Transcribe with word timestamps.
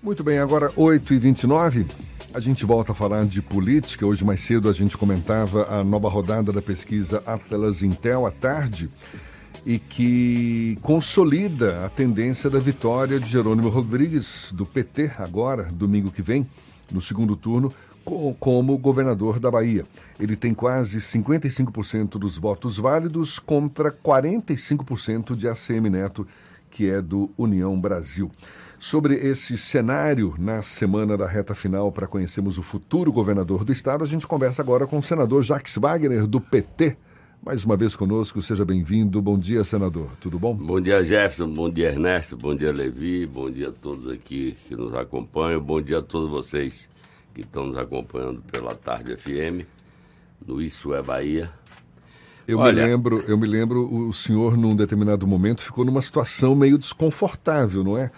Muito 0.00 0.22
bem, 0.22 0.38
agora 0.38 0.70
8h29. 0.70 1.84
A 2.32 2.38
gente 2.38 2.64
volta 2.64 2.92
a 2.92 2.94
falar 2.94 3.26
de 3.26 3.42
política. 3.42 4.06
Hoje, 4.06 4.24
mais 4.24 4.40
cedo, 4.40 4.68
a 4.68 4.72
gente 4.72 4.96
comentava 4.96 5.66
a 5.68 5.82
nova 5.82 6.08
rodada 6.08 6.52
da 6.52 6.62
pesquisa 6.62 7.20
Atlas 7.26 7.82
Intel 7.82 8.24
à 8.24 8.30
tarde 8.30 8.88
e 9.66 9.76
que 9.76 10.78
consolida 10.82 11.84
a 11.84 11.88
tendência 11.88 12.48
da 12.48 12.60
vitória 12.60 13.18
de 13.18 13.28
Jerônimo 13.28 13.68
Rodrigues, 13.68 14.52
do 14.54 14.64
PT, 14.64 15.10
agora, 15.18 15.64
domingo 15.64 16.12
que 16.12 16.22
vem, 16.22 16.46
no 16.92 17.02
segundo 17.02 17.34
turno, 17.34 17.74
como 18.38 18.78
governador 18.78 19.40
da 19.40 19.50
Bahia. 19.50 19.84
Ele 20.20 20.36
tem 20.36 20.54
quase 20.54 20.98
55% 20.98 22.10
dos 22.10 22.38
votos 22.38 22.78
válidos 22.78 23.40
contra 23.40 23.90
45% 23.90 25.34
de 25.34 25.48
ACM 25.48 25.90
Neto, 25.90 26.24
que 26.70 26.88
é 26.88 27.02
do 27.02 27.30
União 27.36 27.78
Brasil. 27.80 28.30
Sobre 28.78 29.14
esse 29.16 29.58
cenário 29.58 30.36
na 30.38 30.62
semana 30.62 31.16
da 31.16 31.26
reta 31.26 31.52
final 31.52 31.90
para 31.90 32.06
conhecermos 32.06 32.58
o 32.58 32.62
futuro 32.62 33.10
governador 33.10 33.64
do 33.64 33.72
estado, 33.72 34.04
a 34.04 34.06
gente 34.06 34.24
conversa 34.24 34.62
agora 34.62 34.86
com 34.86 34.98
o 34.98 35.02
senador 35.02 35.42
Jacques 35.42 35.76
Wagner, 35.76 36.28
do 36.28 36.40
PT. 36.40 36.96
Mais 37.42 37.64
uma 37.64 37.76
vez 37.76 37.96
conosco, 37.96 38.40
seja 38.40 38.64
bem-vindo. 38.64 39.20
Bom 39.20 39.36
dia, 39.36 39.64
senador. 39.64 40.12
Tudo 40.20 40.38
bom? 40.38 40.54
Bom 40.54 40.80
dia, 40.80 41.04
Jefferson. 41.04 41.52
Bom 41.52 41.68
dia, 41.68 41.88
Ernesto. 41.88 42.36
Bom 42.36 42.54
dia, 42.54 42.70
Levi. 42.70 43.26
Bom 43.26 43.50
dia 43.50 43.70
a 43.70 43.72
todos 43.72 44.08
aqui 44.08 44.56
que 44.68 44.76
nos 44.76 44.94
acompanham. 44.94 45.60
Bom 45.60 45.82
dia 45.82 45.98
a 45.98 46.02
todos 46.02 46.30
vocês 46.30 46.88
que 47.34 47.40
estão 47.40 47.66
nos 47.66 47.78
acompanhando 47.78 48.42
pela 48.42 48.76
Tarde 48.76 49.16
FM, 49.16 49.66
no 50.46 50.62
Isso 50.62 50.94
é 50.94 51.02
Bahia. 51.02 51.50
Eu 52.46 52.60
Olha, 52.60 52.84
me 52.84 52.90
lembro, 52.90 53.24
eu 53.26 53.36
me 53.36 53.46
lembro, 53.46 54.08
o 54.08 54.12
senhor 54.12 54.56
num 54.56 54.74
determinado 54.74 55.26
momento 55.26 55.62
ficou 55.62 55.84
numa 55.84 56.00
situação 56.00 56.54
meio 56.54 56.78
desconfortável, 56.78 57.82
não 57.82 57.98
é? 57.98 58.10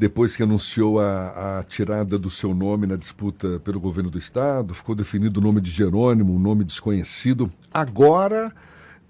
Depois 0.00 0.34
que 0.34 0.42
anunciou 0.42 0.98
a, 0.98 1.58
a 1.58 1.62
tirada 1.62 2.18
do 2.18 2.30
seu 2.30 2.54
nome 2.54 2.86
na 2.86 2.96
disputa 2.96 3.60
pelo 3.62 3.78
governo 3.78 4.08
do 4.08 4.18
estado, 4.18 4.72
ficou 4.72 4.94
definido 4.94 5.40
o 5.40 5.42
nome 5.42 5.60
de 5.60 5.70
Jerônimo, 5.70 6.34
um 6.34 6.38
nome 6.38 6.64
desconhecido. 6.64 7.52
Agora, 7.70 8.50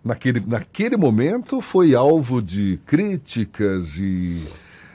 naquele, 0.03 0.41
naquele 0.45 0.97
momento, 0.97 1.61
foi 1.61 1.95
alvo 1.95 2.43
de 2.43 2.77
críticas 2.85 3.99
e 3.99 4.45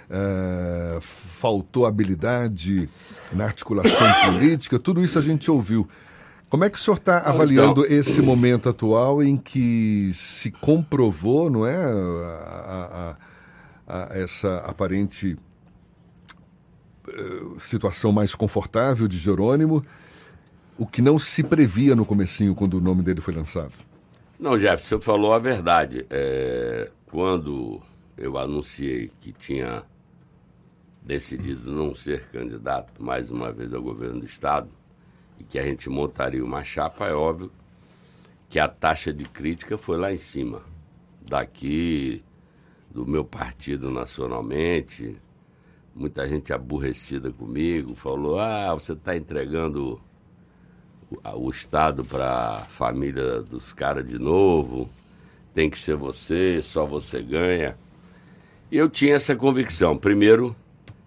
uh, 0.09 0.99
faltou 0.99 1.85
habilidade 1.85 2.89
na 3.31 3.45
articulação 3.45 4.05
política, 4.33 4.77
tudo 4.77 5.01
isso 5.01 5.17
a 5.17 5.21
gente 5.21 5.49
ouviu. 5.49 5.87
Como 6.49 6.65
é 6.65 6.69
que 6.69 6.77
o 6.77 6.81
senhor 6.81 6.97
está 6.97 7.19
avaliando 7.19 7.85
então... 7.85 7.97
esse 7.97 8.21
momento 8.21 8.67
atual 8.67 9.23
em 9.23 9.37
que 9.37 10.11
se 10.13 10.51
comprovou, 10.51 11.49
não 11.49 11.65
é, 11.65 11.77
a, 11.77 13.15
a, 13.87 14.09
essa 14.11 14.57
aparente 14.57 15.37
situação 17.59 18.11
mais 18.11 18.35
confortável 18.35 19.07
de 19.07 19.17
Jerônimo, 19.17 19.83
o 20.77 20.85
que 20.85 21.01
não 21.01 21.17
se 21.17 21.43
previa 21.43 21.95
no 21.95 22.05
comecinho 22.05 22.53
quando 22.53 22.75
o 22.75 22.81
nome 22.81 23.01
dele 23.01 23.21
foi 23.21 23.33
lançado? 23.33 23.73
Não, 24.39 24.57
Jeff, 24.57 24.85
você 24.85 24.99
falou 24.99 25.33
a 25.33 25.39
verdade. 25.39 26.05
É, 26.09 26.91
quando 27.09 27.81
eu 28.17 28.37
anunciei 28.37 29.11
que 29.21 29.31
tinha 29.31 29.83
decidido 31.01 31.71
não 31.71 31.95
ser 31.95 32.27
candidato 32.29 33.01
mais 33.01 33.31
uma 33.31 33.51
vez 33.51 33.73
ao 33.73 33.81
governo 33.81 34.19
do 34.21 34.25
Estado 34.25 34.69
e 35.39 35.43
que 35.43 35.59
a 35.59 35.63
gente 35.63 35.89
montaria 35.89 36.43
uma 36.43 36.63
chapa, 36.63 37.07
é 37.07 37.13
óbvio 37.13 37.51
que 38.49 38.59
a 38.59 38.67
taxa 38.67 39.13
de 39.13 39.23
crítica 39.25 39.77
foi 39.77 39.97
lá 39.97 40.11
em 40.11 40.17
cima. 40.17 40.61
Daqui, 41.21 42.23
do 42.89 43.05
meu 43.05 43.25
partido 43.25 43.89
nacionalmente, 43.89 45.17
muita 45.95 46.27
gente 46.27 46.51
aborrecida 46.51 47.31
comigo, 47.31 47.95
falou: 47.95 48.37
ah, 48.37 48.73
você 48.73 48.93
está 48.93 49.15
entregando 49.15 49.99
o, 51.09 51.39
o 51.39 51.49
Estado 51.49 52.03
para 52.03 52.57
a 52.57 52.59
família 52.59 53.41
dos 53.41 53.71
caras 53.71 54.05
de 54.05 54.19
novo, 54.19 54.89
tem 55.53 55.69
que 55.69 55.79
ser 55.79 55.95
você, 55.95 56.61
só 56.61 56.85
você 56.85 57.21
ganha. 57.21 57.77
E 58.69 58.77
eu 58.77 58.89
tinha 58.89 59.15
essa 59.15 59.35
convicção. 59.35 59.95
Primeiro, 59.95 60.55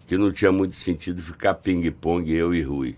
que 0.06 0.16
não 0.16 0.32
tinha 0.32 0.50
muito 0.50 0.74
sentido 0.74 1.20
ficar 1.20 1.54
ping-pong 1.54 2.32
eu 2.32 2.54
e 2.54 2.62
Rui. 2.62 2.96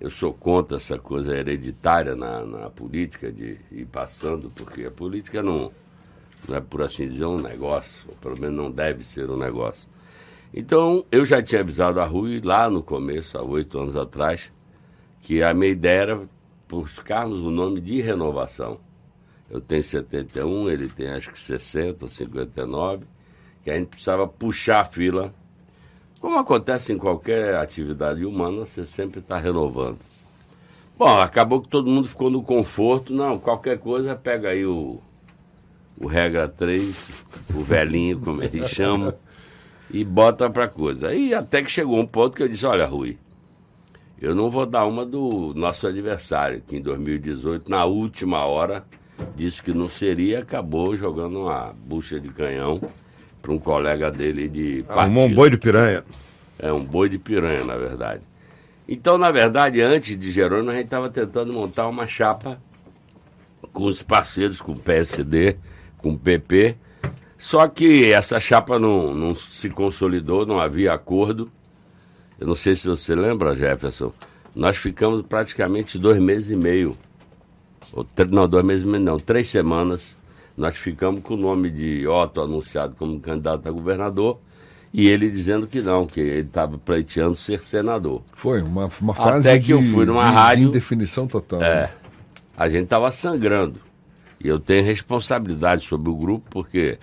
Eu 0.00 0.10
sou 0.10 0.32
contra 0.32 0.76
essa 0.76 0.98
coisa 0.98 1.36
hereditária 1.36 2.14
na, 2.14 2.44
na 2.46 2.70
política, 2.70 3.30
de 3.30 3.58
ir 3.70 3.84
passando, 3.86 4.48
porque 4.50 4.84
a 4.84 4.90
política 4.90 5.42
não, 5.42 5.72
não 6.48 6.56
é, 6.56 6.60
por 6.60 6.82
assim 6.82 7.08
dizer, 7.08 7.26
um 7.26 7.40
negócio, 7.40 8.08
ou 8.08 8.14
pelo 8.14 8.40
menos 8.40 8.56
não 8.56 8.70
deve 8.70 9.04
ser 9.04 9.28
um 9.28 9.36
negócio. 9.36 9.88
Então, 10.52 11.04
eu 11.12 11.24
já 11.24 11.42
tinha 11.42 11.60
avisado 11.60 12.00
a 12.00 12.04
Rui 12.04 12.40
lá 12.42 12.70
no 12.70 12.82
começo, 12.82 13.36
há 13.36 13.42
oito 13.42 13.78
anos 13.78 13.96
atrás, 13.96 14.50
que 15.20 15.42
a 15.42 15.52
minha 15.52 15.72
ideia 15.72 16.00
era 16.00 16.28
buscarmos 16.68 17.40
o 17.40 17.50
nome 17.50 17.80
de 17.80 18.00
renovação. 18.00 18.80
Eu 19.50 19.60
tenho 19.60 19.84
71, 19.84 20.70
ele 20.70 20.88
tem 20.88 21.08
acho 21.08 21.30
que 21.30 21.40
60 21.40 22.08
59, 22.08 23.06
que 23.62 23.70
a 23.70 23.76
gente 23.76 23.88
precisava 23.88 24.26
puxar 24.26 24.80
a 24.80 24.84
fila 24.84 25.34
como 26.20 26.36
acontece 26.36 26.92
em 26.92 26.98
qualquer 26.98 27.54
atividade 27.54 28.24
humana, 28.24 28.66
você 28.66 28.84
sempre 28.84 29.20
está 29.20 29.38
renovando. 29.38 29.98
Bom, 30.98 31.20
acabou 31.20 31.60
que 31.62 31.68
todo 31.68 31.88
mundo 31.88 32.08
ficou 32.08 32.28
no 32.28 32.42
conforto. 32.42 33.12
Não, 33.12 33.38
qualquer 33.38 33.78
coisa, 33.78 34.16
pega 34.16 34.48
aí 34.48 34.66
o, 34.66 35.00
o 35.96 36.08
regra 36.08 36.48
3, 36.48 37.24
o 37.54 37.60
velhinho, 37.62 38.18
como 38.18 38.42
eles 38.42 38.68
chamam, 38.68 39.14
e 39.90 40.04
bota 40.04 40.48
pra 40.50 40.68
coisa. 40.68 41.08
Aí 41.08 41.34
até 41.34 41.62
que 41.62 41.70
chegou 41.70 41.98
um 41.98 42.06
ponto 42.06 42.36
que 42.36 42.42
eu 42.42 42.48
disse, 42.48 42.66
olha, 42.66 42.86
Rui, 42.86 43.18
eu 44.20 44.34
não 44.34 44.50
vou 44.50 44.66
dar 44.66 44.84
uma 44.84 45.06
do 45.06 45.52
nosso 45.54 45.86
adversário, 45.86 46.62
que 46.66 46.76
em 46.76 46.82
2018, 46.82 47.70
na 47.70 47.84
última 47.84 48.44
hora, 48.44 48.84
disse 49.36 49.62
que 49.62 49.72
não 49.72 49.88
seria, 49.88 50.40
acabou 50.40 50.94
jogando 50.94 51.42
uma 51.42 51.74
bucha 51.86 52.18
de 52.18 52.28
canhão 52.28 52.80
para 53.40 53.52
um 53.52 53.58
colega 53.58 54.10
dele 54.10 54.48
de 54.48 54.82
partido. 54.82 55.18
um 55.20 55.34
boi 55.34 55.50
de 55.50 55.56
piranha. 55.56 56.04
É, 56.58 56.72
um 56.72 56.84
boi 56.84 57.08
de 57.08 57.18
piranha, 57.18 57.64
na 57.64 57.76
verdade. 57.76 58.22
Então, 58.88 59.16
na 59.16 59.30
verdade, 59.30 59.80
antes 59.80 60.18
de 60.18 60.30
Jerônimo, 60.30 60.70
a 60.70 60.74
gente 60.74 60.86
estava 60.86 61.08
tentando 61.08 61.52
montar 61.52 61.86
uma 61.86 62.06
chapa 62.06 62.60
com 63.72 63.84
os 63.84 64.02
parceiros, 64.02 64.60
com 64.60 64.72
o 64.72 64.80
PSD, 64.80 65.56
com 65.98 66.12
o 66.12 66.18
PP. 66.18 66.76
Só 67.38 67.68
que 67.68 68.12
essa 68.12 68.40
chapa 68.40 68.78
não, 68.78 69.14
não 69.14 69.34
se 69.34 69.70
consolidou, 69.70 70.44
não 70.44 70.60
havia 70.60 70.92
acordo. 70.92 71.50
Eu 72.38 72.46
não 72.46 72.54
sei 72.54 72.74
se 72.74 72.88
você 72.88 73.14
lembra, 73.14 73.54
Jefferson. 73.54 74.12
Nós 74.54 74.76
ficamos 74.76 75.24
praticamente 75.26 75.98
dois 75.98 76.20
meses 76.20 76.50
e 76.50 76.56
meio. 76.56 76.96
Ou, 77.92 78.04
não, 78.30 78.48
dois 78.48 78.64
meses 78.64 78.84
e 78.84 78.88
meio, 78.88 79.04
não, 79.04 79.16
três 79.18 79.48
semanas 79.48 80.16
nós 80.58 80.76
ficamos 80.76 81.22
com 81.22 81.34
o 81.34 81.36
nome 81.36 81.70
de 81.70 82.04
Otto 82.08 82.40
anunciado 82.40 82.96
como 82.98 83.20
candidato 83.20 83.68
a 83.68 83.70
governador 83.70 84.40
e 84.92 85.08
ele 85.08 85.30
dizendo 85.30 85.68
que 85.68 85.80
não, 85.80 86.04
que 86.04 86.18
ele 86.18 86.48
estava 86.48 86.76
pleiteando 86.76 87.36
ser 87.36 87.60
senador. 87.60 88.22
Foi 88.32 88.60
uma, 88.60 88.90
uma 89.00 89.14
fase 89.14 89.48
Até 89.48 89.58
que 89.60 89.66
de, 89.66 89.72
eu 89.72 89.82
fui 89.82 90.04
numa 90.04 90.26
de, 90.26 90.32
rádio. 90.32 90.64
De 90.64 90.70
indefinição 90.70 91.28
total. 91.28 91.62
É. 91.62 91.82
Né? 91.82 91.90
A 92.56 92.68
gente 92.68 92.84
estava 92.84 93.08
sangrando. 93.12 93.80
E 94.42 94.48
eu 94.48 94.58
tenho 94.58 94.84
responsabilidade 94.84 95.86
sobre 95.86 96.10
o 96.10 96.16
grupo, 96.16 96.48
porque 96.50 96.98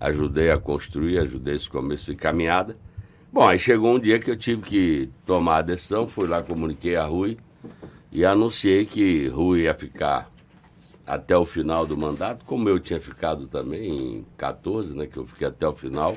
ajudei 0.00 0.50
a 0.50 0.58
construir, 0.58 1.18
ajudei 1.18 1.54
esse 1.54 1.68
começo 1.68 2.10
de 2.10 2.16
caminhada. 2.16 2.76
Bom, 3.32 3.46
aí 3.46 3.58
chegou 3.58 3.94
um 3.94 3.98
dia 3.98 4.18
que 4.18 4.30
eu 4.30 4.36
tive 4.36 4.62
que 4.62 5.10
tomar 5.26 5.58
a 5.58 5.62
decisão, 5.62 6.06
fui 6.06 6.26
lá, 6.26 6.42
comuniquei 6.42 6.96
a 6.96 7.04
Rui 7.04 7.36
e 8.10 8.24
anunciei 8.24 8.86
que 8.86 9.28
Rui 9.28 9.62
ia 9.62 9.74
ficar 9.74 10.30
até 11.06 11.36
o 11.36 11.44
final 11.44 11.86
do 11.86 11.96
mandato, 11.96 12.44
como 12.44 12.68
eu 12.68 12.80
tinha 12.80 13.00
ficado 13.00 13.46
também 13.46 14.18
em 14.18 14.26
14, 14.36 14.96
né, 14.96 15.06
que 15.06 15.16
eu 15.16 15.26
fiquei 15.26 15.46
até 15.46 15.68
o 15.68 15.74
final, 15.74 16.16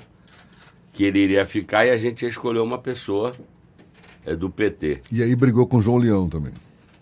que 0.94 1.04
ele 1.04 1.20
iria 1.20 1.46
ficar 1.46 1.86
e 1.86 1.92
a 1.92 1.98
gente 1.98 2.26
escolheu 2.26 2.64
uma 2.64 2.80
pessoa 2.80 3.34
é, 4.26 4.36
do 4.36 4.50
PT. 4.50 5.02
E 5.12 5.22
aí 5.22 5.36
brigou 5.36 5.68
com 5.68 5.78
o 5.78 5.82
João 5.82 5.98
Leão 5.98 6.28
também? 6.28 6.54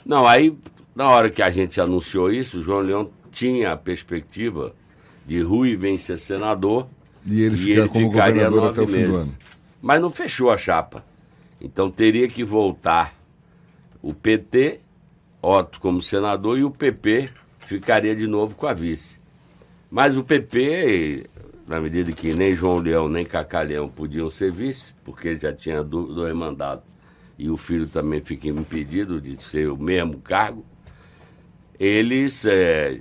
Não, 0.05 0.27
aí 0.27 0.57
na 0.95 1.09
hora 1.09 1.29
que 1.29 1.41
a 1.41 1.49
gente 1.49 1.79
anunciou 1.79 2.31
isso, 2.31 2.59
o 2.59 2.63
João 2.63 2.79
Leão 2.79 3.09
tinha 3.31 3.71
a 3.71 3.77
perspectiva 3.77 4.73
de 5.27 5.41
Rui 5.41 5.75
vencer 5.75 6.19
senador 6.19 6.87
e 7.25 7.41
ele, 7.41 7.55
e 7.57 7.71
ele 7.71 7.89
como 7.89 8.09
ficaria 8.09 8.45
governador 8.45 8.71
até 8.71 8.81
o 8.81 8.87
fim 8.87 8.99
meses. 8.99 9.37
Mas 9.81 10.01
não 10.01 10.09
fechou 10.09 10.49
a 10.49 10.57
chapa. 10.57 11.03
Então 11.59 11.89
teria 11.89 12.27
que 12.27 12.43
voltar 12.43 13.13
o 14.01 14.13
PT, 14.13 14.79
Otto 15.41 15.79
como 15.81 16.01
senador, 16.01 16.57
e 16.57 16.63
o 16.63 16.71
PP 16.71 17.29
ficaria 17.65 18.15
de 18.15 18.25
novo 18.25 18.55
com 18.55 18.65
a 18.65 18.73
vice. 18.73 19.17
Mas 19.91 20.15
o 20.15 20.23
PP, 20.23 21.29
na 21.67 21.79
medida 21.81 22.11
que 22.11 22.33
nem 22.33 22.53
João 22.53 22.77
Leão 22.77 23.09
nem 23.09 23.25
Cacá 23.25 23.61
Leão 23.61 23.89
podiam 23.89 24.29
ser 24.29 24.51
vice, 24.51 24.93
porque 25.03 25.27
ele 25.27 25.39
já 25.39 25.51
tinha 25.51 25.83
dois 25.83 26.33
mandatos 26.33 26.87
e 27.37 27.49
o 27.49 27.57
filho 27.57 27.87
também 27.87 28.19
fica 28.19 28.47
impedido 28.47 29.21
de 29.21 29.41
ser 29.41 29.69
o 29.69 29.77
mesmo 29.77 30.19
cargo, 30.19 30.65
eles 31.79 32.45
é, 32.45 32.99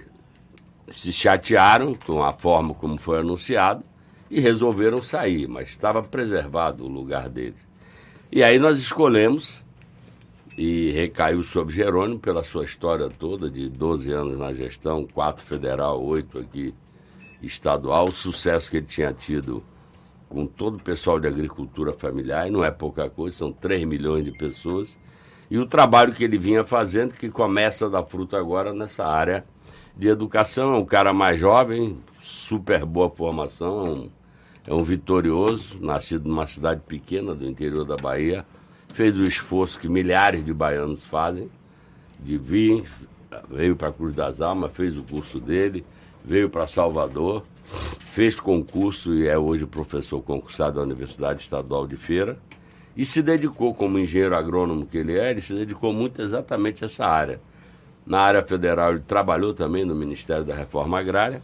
se 0.91 1.13
chatearam 1.13 1.95
com 1.95 2.23
a 2.23 2.33
forma 2.33 2.75
como 2.75 2.97
foi 2.97 3.19
anunciado 3.19 3.83
e 4.31 4.41
resolveram 4.41 5.03
sair, 5.03 5.47
mas 5.47 5.69
estava 5.69 6.03
preservado 6.03 6.85
o 6.85 6.89
lugar 6.89 7.29
deles. 7.29 7.67
E 8.31 8.43
aí 8.43 8.59
nós 8.59 8.79
escolhemos 8.79 9.63
e 10.57 10.91
recaiu 10.91 11.43
sobre 11.43 11.75
Jerônimo 11.75 12.19
pela 12.19 12.43
sua 12.43 12.65
história 12.65 13.09
toda, 13.09 13.51
de 13.51 13.69
12 13.69 14.11
anos 14.11 14.39
na 14.39 14.53
gestão, 14.53 15.07
quatro 15.07 15.45
federal, 15.45 16.03
oito 16.03 16.39
aqui 16.39 16.75
estadual, 17.43 18.07
o 18.07 18.13
sucesso 18.13 18.71
que 18.71 18.79
ele 18.79 18.87
tinha 18.87 19.13
tido 19.13 19.63
com 20.29 20.47
todo 20.47 20.77
o 20.77 20.83
pessoal 20.83 21.21
de 21.21 21.29
agricultura 21.29 21.93
familiar, 21.93 22.49
e 22.49 22.51
não 22.51 22.65
é 22.65 22.71
pouca 22.71 23.09
coisa, 23.09 23.37
são 23.37 23.53
3 23.53 23.85
milhões 23.85 24.25
de 24.25 24.33
pessoas, 24.33 24.99
e 25.49 25.59
o 25.59 25.67
trabalho 25.67 26.13
que 26.13 26.25
ele 26.25 26.39
vinha 26.39 26.65
fazendo, 26.65 27.15
que 27.15 27.29
começa 27.29 27.87
a 27.87 27.89
dar 27.89 28.05
fruto 28.05 28.37
agora 28.37 28.73
nessa 28.73 29.05
área 29.05 29.45
de 29.97 30.09
educação. 30.09 30.75
É 30.75 30.79
um 30.79 30.85
cara 30.85 31.13
mais 31.13 31.41
jovem, 31.41 31.99
super 32.21 32.85
boa 32.85 33.09
formação, 33.09 33.87
é 33.87 33.91
um, 33.91 34.11
é 34.69 34.75
um 34.75 34.85
vitorioso, 34.85 35.79
nascido 35.81 36.29
numa 36.29 36.47
cidade 36.47 36.83
pequena 36.87 37.35
do 37.35 37.47
interior 37.47 37.85
da 37.85 37.97
Bahia, 37.97 38.45
fez 38.93 39.19
o 39.19 39.25
esforço 39.25 39.79
que 39.79 39.89
milhares 39.89 40.45
de 40.45 40.53
baianos 40.53 41.03
fazem, 41.03 41.51
de 42.19 42.37
vir, 42.39 42.85
veio 43.51 43.77
para 43.77 43.93
Cruz 43.93 44.15
das 44.15 44.41
Almas, 44.41 44.73
fez 44.73 44.97
o 44.97 45.03
curso 45.03 45.39
dele, 45.39 45.85
veio 46.25 46.49
para 46.51 46.67
Salvador, 46.67 47.45
fez 47.65 48.37
concurso 48.37 49.15
e 49.15 49.27
é 49.27 49.39
hoje 49.39 49.67
professor 49.67 50.21
concursado 50.23 50.77
da 50.77 50.83
Universidade 50.83 51.43
Estadual 51.43 51.87
de 51.87 51.97
Feira 51.97 52.39
e 52.97 53.05
se 53.05 53.23
dedicou, 53.23 53.75
como 53.75 53.99
engenheiro 53.99 54.35
agrônomo 54.35 54.87
que 54.87 54.97
ele 54.97 55.19
é, 55.19 55.31
ele 55.31 55.41
se 55.41 55.55
dedicou 55.55 55.93
muito 55.93 56.23
exatamente 56.23 56.83
a 56.83 56.87
essa 56.87 57.07
área. 57.07 57.41
Na 58.07 58.21
área 58.21 58.43
federal, 58.43 58.93
ele 58.93 59.03
trabalhou 59.07 59.53
também 59.53 59.85
no 59.85 59.95
Ministério 59.95 60.45
da 60.45 60.55
Reforma 60.55 60.99
Agrária 60.99 61.43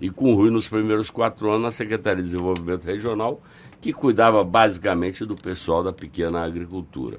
e 0.00 0.10
com 0.10 0.32
o 0.32 0.36
Rui 0.36 0.50
nos 0.50 0.68
primeiros 0.68 1.10
quatro 1.10 1.48
anos 1.50 1.62
na 1.62 1.70
Secretaria 1.70 2.22
de 2.22 2.30
Desenvolvimento 2.30 2.84
Regional, 2.84 3.40
que 3.80 3.92
cuidava 3.92 4.44
basicamente 4.44 5.24
do 5.24 5.34
pessoal 5.34 5.82
da 5.82 5.92
pequena 5.92 6.44
agricultura. 6.44 7.18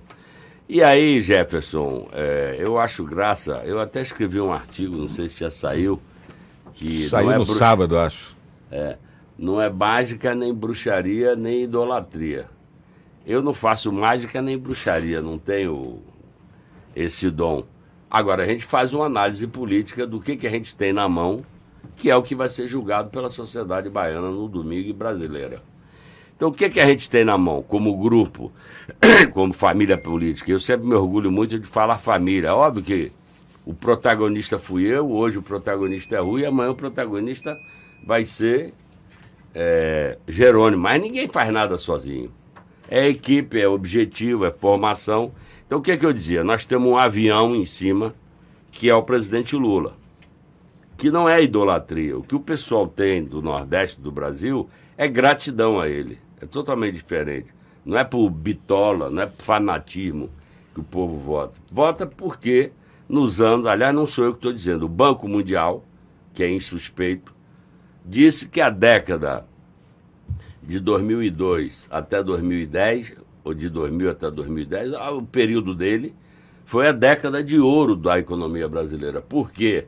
E 0.67 0.83
aí, 0.83 1.21
Jefferson, 1.21 2.07
é, 2.11 2.57
eu 2.59 2.77
acho 2.77 3.03
graça, 3.03 3.61
eu 3.65 3.79
até 3.79 4.01
escrevi 4.01 4.39
um 4.39 4.51
artigo, 4.51 4.95
não 4.95 5.09
sei 5.09 5.29
se 5.29 5.39
já 5.39 5.49
saiu, 5.49 5.99
que 6.73 7.07
Saiu 7.07 7.31
é 7.31 7.37
no 7.37 7.45
bruxa, 7.45 7.59
sábado, 7.59 7.97
acho. 7.97 8.35
É, 8.71 8.97
não 9.37 9.61
é 9.61 9.69
mágica, 9.69 10.35
nem 10.35 10.53
bruxaria, 10.53 11.35
nem 11.35 11.63
idolatria. 11.63 12.47
Eu 13.25 13.41
não 13.41 13.53
faço 13.53 13.91
mágica 13.91 14.41
nem 14.41 14.57
bruxaria, 14.57 15.21
não 15.21 15.37
tenho 15.37 15.99
esse 16.95 17.29
dom. 17.29 17.63
Agora, 18.15 18.43
a 18.43 18.47
gente 18.47 18.63
faz 18.63 18.93
uma 18.93 19.07
análise 19.07 19.45
política 19.45 20.07
do 20.07 20.21
que, 20.21 20.37
que 20.37 20.47
a 20.47 20.49
gente 20.49 20.73
tem 20.73 20.93
na 20.93 21.09
mão, 21.09 21.45
que 21.97 22.09
é 22.09 22.15
o 22.15 22.23
que 22.23 22.33
vai 22.33 22.47
ser 22.47 22.65
julgado 22.65 23.09
pela 23.09 23.29
sociedade 23.29 23.89
baiana 23.89 24.31
no 24.31 24.47
domingo 24.47 24.87
e 24.87 24.93
brasileira. 24.93 25.61
Então, 26.33 26.47
o 26.47 26.53
que, 26.53 26.69
que 26.69 26.79
a 26.79 26.87
gente 26.87 27.09
tem 27.09 27.25
na 27.25 27.37
mão 27.37 27.61
como 27.61 27.93
grupo, 27.97 28.53
como 29.33 29.51
família 29.51 29.97
política? 29.97 30.49
Eu 30.49 30.61
sempre 30.61 30.87
me 30.87 30.95
orgulho 30.95 31.29
muito 31.29 31.59
de 31.59 31.67
falar 31.67 31.97
família. 31.97 32.55
Óbvio 32.55 32.85
que 32.85 33.11
o 33.65 33.73
protagonista 33.73 34.57
fui 34.57 34.85
eu, 34.85 35.11
hoje 35.11 35.37
o 35.37 35.43
protagonista 35.43 36.15
é 36.15 36.19
Rui, 36.19 36.43
e 36.43 36.45
amanhã 36.45 36.71
o 36.71 36.75
protagonista 36.75 37.59
vai 38.01 38.23
ser 38.23 38.73
é, 39.53 40.17
Jerônimo. 40.25 40.83
Mas 40.83 41.01
ninguém 41.01 41.27
faz 41.27 41.51
nada 41.51 41.77
sozinho. 41.77 42.31
É 42.87 43.09
equipe, 43.09 43.59
é 43.59 43.67
objetivo, 43.67 44.45
é 44.45 44.51
formação. 44.51 45.33
Então 45.65 45.79
o 45.79 45.81
que, 45.81 45.91
é 45.91 45.97
que 45.97 46.05
eu 46.05 46.13
dizia? 46.13 46.43
Nós 46.43 46.65
temos 46.65 46.87
um 46.87 46.97
avião 46.97 47.55
em 47.55 47.65
cima, 47.65 48.13
que 48.71 48.89
é 48.89 48.95
o 48.95 49.03
presidente 49.03 49.55
Lula. 49.55 49.95
Que 50.97 51.09
não 51.11 51.27
é 51.27 51.43
idolatria. 51.43 52.17
O 52.17 52.23
que 52.23 52.35
o 52.35 52.39
pessoal 52.39 52.87
tem 52.87 53.23
do 53.23 53.41
Nordeste 53.41 53.99
do 53.99 54.11
Brasil 54.11 54.69
é 54.97 55.07
gratidão 55.07 55.79
a 55.79 55.89
ele. 55.89 56.19
É 56.39 56.45
totalmente 56.45 56.95
diferente. 56.95 57.47
Não 57.83 57.97
é 57.97 58.03
por 58.03 58.29
bitola, 58.29 59.09
não 59.09 59.23
é 59.23 59.25
por 59.25 59.43
fanatismo 59.43 60.29
que 60.73 60.79
o 60.79 60.83
povo 60.83 61.17
vota. 61.17 61.59
Vota 61.71 62.05
porque 62.05 62.71
nos 63.07 63.39
anos, 63.39 63.67
aliás, 63.67 63.93
não 63.93 64.07
sou 64.07 64.25
eu 64.25 64.31
que 64.31 64.39
estou 64.39 64.51
dizendo, 64.51 64.85
o 64.85 64.89
Banco 64.89 65.27
Mundial, 65.27 65.83
que 66.33 66.43
é 66.43 66.49
insuspeito, 66.49 67.33
disse 68.03 68.47
que 68.47 68.59
a 68.59 68.69
década 68.69 69.45
de 70.61 70.79
2002 70.79 71.87
até 71.89 72.23
2010, 72.23 73.13
ou 73.45 73.53
de 73.53 73.69
2000 73.69 74.09
até 74.09 74.29
2010, 74.31 74.93
ah, 74.95 75.11
o 75.11 75.21
período 75.21 75.75
dele 75.75 76.15
foi 76.65 76.87
a 76.87 76.91
década 76.91 77.43
de 77.43 77.59
ouro 77.59 77.95
da 77.95 78.17
economia 78.17 78.67
brasileira. 78.67 79.21
Por 79.21 79.51
quê? 79.51 79.85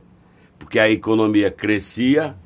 Porque 0.58 0.78
a 0.78 0.88
economia 0.88 1.50
crescia, 1.50 2.36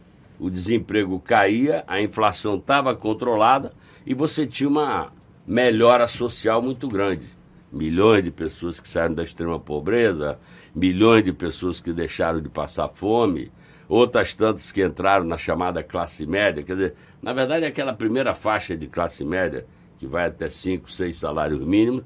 o 0.41 0.49
desemprego 0.49 1.21
caía, 1.21 1.85
a 1.87 2.01
inflação 2.01 2.57
estava 2.57 2.97
controlada 2.97 3.75
e 4.07 4.15
você 4.15 4.47
tinha 4.47 4.71
uma 4.71 5.13
melhora 5.47 6.09
social 6.09 6.63
muito 6.63 6.89
grande. 6.89 7.27
Milhões 7.71 8.25
de 8.25 8.31
pessoas 8.31 8.81
que 8.81 8.89
saíram 8.89 9.15
da 9.15 9.23
extrema 9.23 9.61
pobreza, 9.61 10.39
milhões 10.75 11.25
de 11.25 11.33
pessoas 11.33 11.81
que 11.81 11.93
deixaram 11.93 12.41
de 12.41 12.49
passar 12.49 12.89
fome, 12.89 13.53
outras 13.87 14.33
tantas 14.33 14.73
que 14.73 14.83
entraram 14.83 15.25
na 15.25 15.37
chamada 15.37 15.83
classe 15.83 16.27
média. 16.27 16.63
Quer 16.63 16.75
dizer, 16.75 16.95
na 17.21 17.35
verdade, 17.35 17.67
aquela 17.67 17.93
primeira 17.93 18.35
faixa 18.35 18.75
de 18.75 18.87
classe 18.87 19.25
média, 19.25 19.67
que 20.03 20.07
vai 20.09 20.27
até 20.27 20.51
5, 20.51 20.91
6 20.91 21.17
salários 21.17 21.63
mínimos. 21.63 22.03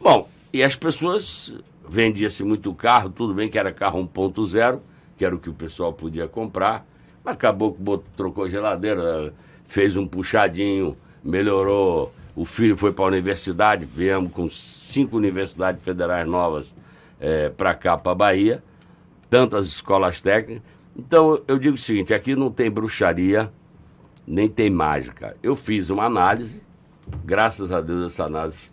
Bom, 0.00 0.26
e 0.50 0.62
as 0.62 0.74
pessoas 0.74 1.54
vendia-se 1.86 2.42
muito 2.42 2.72
carro, 2.72 3.10
tudo 3.10 3.34
bem 3.34 3.46
que 3.46 3.58
era 3.58 3.70
carro 3.70 4.02
1.0, 4.02 4.80
que 5.18 5.24
era 5.24 5.34
o 5.34 5.38
que 5.38 5.50
o 5.50 5.52
pessoal 5.52 5.92
podia 5.92 6.26
comprar, 6.26 6.86
mas 7.22 7.34
acabou 7.34 7.74
que 7.74 7.82
botou, 7.82 8.06
trocou 8.16 8.48
geladeira, 8.48 9.34
fez 9.68 9.98
um 9.98 10.06
puxadinho, 10.06 10.96
melhorou. 11.22 12.10
O 12.34 12.46
filho 12.46 12.74
foi 12.74 12.90
para 12.90 13.04
a 13.04 13.08
universidade, 13.08 13.84
viemos 13.84 14.32
com 14.32 14.48
cinco 14.48 15.18
universidades 15.18 15.82
federais 15.82 16.26
novas 16.26 16.74
é, 17.20 17.50
para 17.50 17.74
cá, 17.74 17.98
para 17.98 18.12
a 18.12 18.14
Bahia, 18.14 18.64
tantas 19.28 19.66
escolas 19.66 20.22
técnicas. 20.22 20.62
Então, 20.96 21.38
eu 21.46 21.58
digo 21.58 21.74
o 21.74 21.78
seguinte: 21.78 22.14
aqui 22.14 22.34
não 22.34 22.50
tem 22.50 22.70
bruxaria, 22.70 23.52
nem 24.26 24.48
tem 24.48 24.70
mágica. 24.70 25.36
Eu 25.42 25.54
fiz 25.54 25.90
uma 25.90 26.04
análise, 26.04 26.62
graças 27.24 27.72
a 27.72 27.80
Deus 27.80 28.12
essa 28.12 28.24
análise 28.24 28.70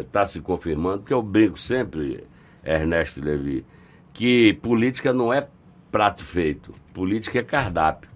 está 0.00 0.22
é, 0.22 0.26
se 0.26 0.40
confirmando, 0.40 0.98
porque 1.00 1.12
eu 1.12 1.22
brinco 1.22 1.58
sempre, 1.58 2.24
Ernesto 2.64 3.22
Levi, 3.22 3.64
que 4.12 4.54
política 4.54 5.12
não 5.12 5.32
é 5.32 5.46
prato 5.90 6.24
feito, 6.24 6.72
política 6.92 7.38
é 7.38 7.42
cardápio. 7.42 8.10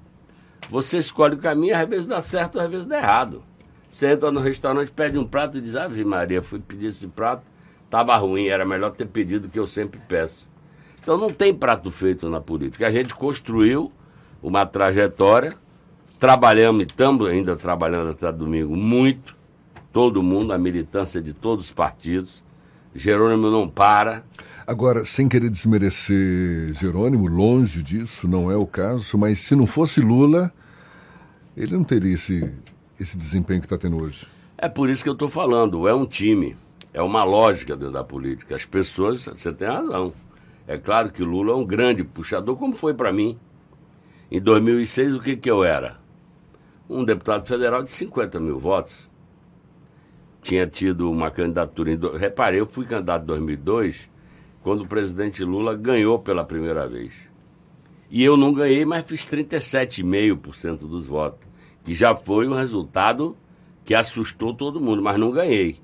Você 0.71 0.99
escolhe 0.99 1.35
o 1.35 1.39
caminho, 1.39 1.77
às 1.77 1.89
vezes 1.89 2.07
dá 2.07 2.23
certo, 2.23 2.59
às 2.59 2.71
vezes 2.71 2.87
dá 2.87 2.99
errado. 2.99 3.43
Você 3.91 4.11
entra 4.11 4.31
no 4.31 4.41
restaurante, 4.41 4.91
pede 4.91 5.19
um 5.19 5.27
prato 5.27 5.59
e 5.59 5.61
diz, 5.61 5.77
Ave 5.77 6.03
Maria, 6.05 6.43
fui 6.43 6.59
pedir 6.59 6.87
esse 6.87 7.07
prato, 7.07 7.43
estava 7.85 8.17
ruim, 8.17 8.47
era 8.47 8.65
melhor 8.65 8.91
ter 8.93 9.07
pedido 9.07 9.47
o 9.47 9.51
que 9.51 9.59
eu 9.59 9.67
sempre 9.67 10.01
peço. 10.09 10.49
Então 10.99 11.19
não 11.19 11.29
tem 11.29 11.53
prato 11.53 11.91
feito 11.91 12.31
na 12.31 12.41
política. 12.41 12.87
A 12.87 12.91
gente 12.91 13.15
construiu 13.15 13.93
uma 14.43 14.65
trajetória, 14.65 15.59
trabalhamos 16.23 16.85
e 16.85 16.87
estamos 16.87 17.29
ainda 17.29 17.57
trabalhando 17.57 18.11
até 18.11 18.31
domingo 18.31 18.77
muito, 18.77 19.35
todo 19.93 20.23
mundo, 20.23 20.53
a 20.53 20.59
militância 20.59 21.21
de 21.21 21.33
todos 21.33 21.65
os 21.65 21.73
partidos. 21.73 22.45
Jerônimo 22.95 23.51
não 23.51 23.69
para. 23.69 24.23
Agora, 24.65 25.05
sem 25.05 25.29
querer 25.29 25.51
desmerecer 25.51 26.73
Jerônimo, 26.75 27.27
longe 27.27 27.83
disso, 27.83 28.29
não 28.29 28.53
é 28.53 28.57
o 28.57 28.65
caso, 28.65 29.19
mas 29.19 29.41
se 29.41 29.57
não 29.57 29.67
fosse 29.67 30.01
Lula, 30.01 30.53
ele 31.57 31.73
não 31.77 31.83
teria 31.83 32.15
esse, 32.15 32.55
esse 33.01 33.19
desempenho 33.19 33.59
que 33.59 33.67
está 33.67 33.77
tendo 33.77 34.01
hoje. 34.01 34.25
É 34.57 34.69
por 34.69 34.89
isso 34.89 35.03
que 35.03 35.09
eu 35.09 35.15
estou 35.15 35.29
falando, 35.29 35.89
é 35.89 35.95
um 35.95 36.07
time 36.07 36.55
é 36.95 37.03
uma 37.03 37.25
lógica 37.25 37.75
dentro 37.75 37.95
da 37.95 38.05
política. 38.05 38.55
As 38.55 38.65
pessoas, 38.65 39.25
você 39.25 39.53
tem 39.53 39.67
razão. 39.67 40.13
É 40.69 40.79
claro 40.79 41.11
que 41.11 41.25
Lula 41.25 41.53
é 41.53 41.57
um 41.57 41.65
grande 41.65 42.05
puxador, 42.05 42.55
como 42.55 42.77
foi 42.77 42.95
para 42.95 43.13
mim. 43.13 43.37
Em 44.31 44.41
2006, 44.41 45.17
o 45.17 45.21
que, 45.21 45.37
que 45.37 45.51
eu 45.51 45.65
era? 45.65 46.02
Um 46.93 47.05
deputado 47.05 47.47
federal 47.47 47.83
de 47.83 47.91
50 47.91 48.39
mil 48.39 48.59
votos. 48.59 49.09
Tinha 50.43 50.67
tido 50.67 51.11
uma 51.11 51.31
candidatura 51.31 51.91
em. 51.91 51.97
Do... 51.97 52.17
Reparei, 52.17 52.61
eu 52.61 52.67
fui 52.67 52.85
candidato 52.85 53.23
em 53.23 53.27
2002, 53.27 54.11
quando 54.63 54.83
o 54.83 54.87
presidente 54.87 55.43
Lula 55.43 55.75
ganhou 55.75 56.19
pela 56.19 56.45
primeira 56.45 56.87
vez. 56.87 57.13
E 58.11 58.23
eu 58.23 58.37
não 58.37 58.53
ganhei, 58.53 58.85
mas 58.85 59.07
fiz 59.07 59.25
37,5% 59.25 60.81
dos 60.81 61.07
votos. 61.07 61.41
Que 61.83 61.95
já 61.95 62.15
foi 62.15 62.47
um 62.47 62.53
resultado 62.53 63.35
que 63.87 63.95
assustou 63.95 64.53
todo 64.53 64.79
mundo, 64.79 65.01
mas 65.01 65.19
não 65.19 65.31
ganhei. 65.31 65.79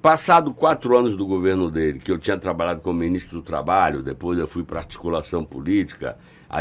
Passado 0.00 0.52
quatro 0.54 0.96
anos 0.96 1.14
do 1.16 1.26
governo 1.26 1.70
dele, 1.70 1.98
que 1.98 2.10
eu 2.10 2.18
tinha 2.18 2.38
trabalhado 2.38 2.80
como 2.80 2.98
ministro 2.98 3.38
do 3.38 3.42
Trabalho, 3.42 4.02
depois 4.02 4.38
eu 4.38 4.46
fui 4.48 4.62
para 4.62 4.80
articulação 4.80 5.44
política, 5.44 6.16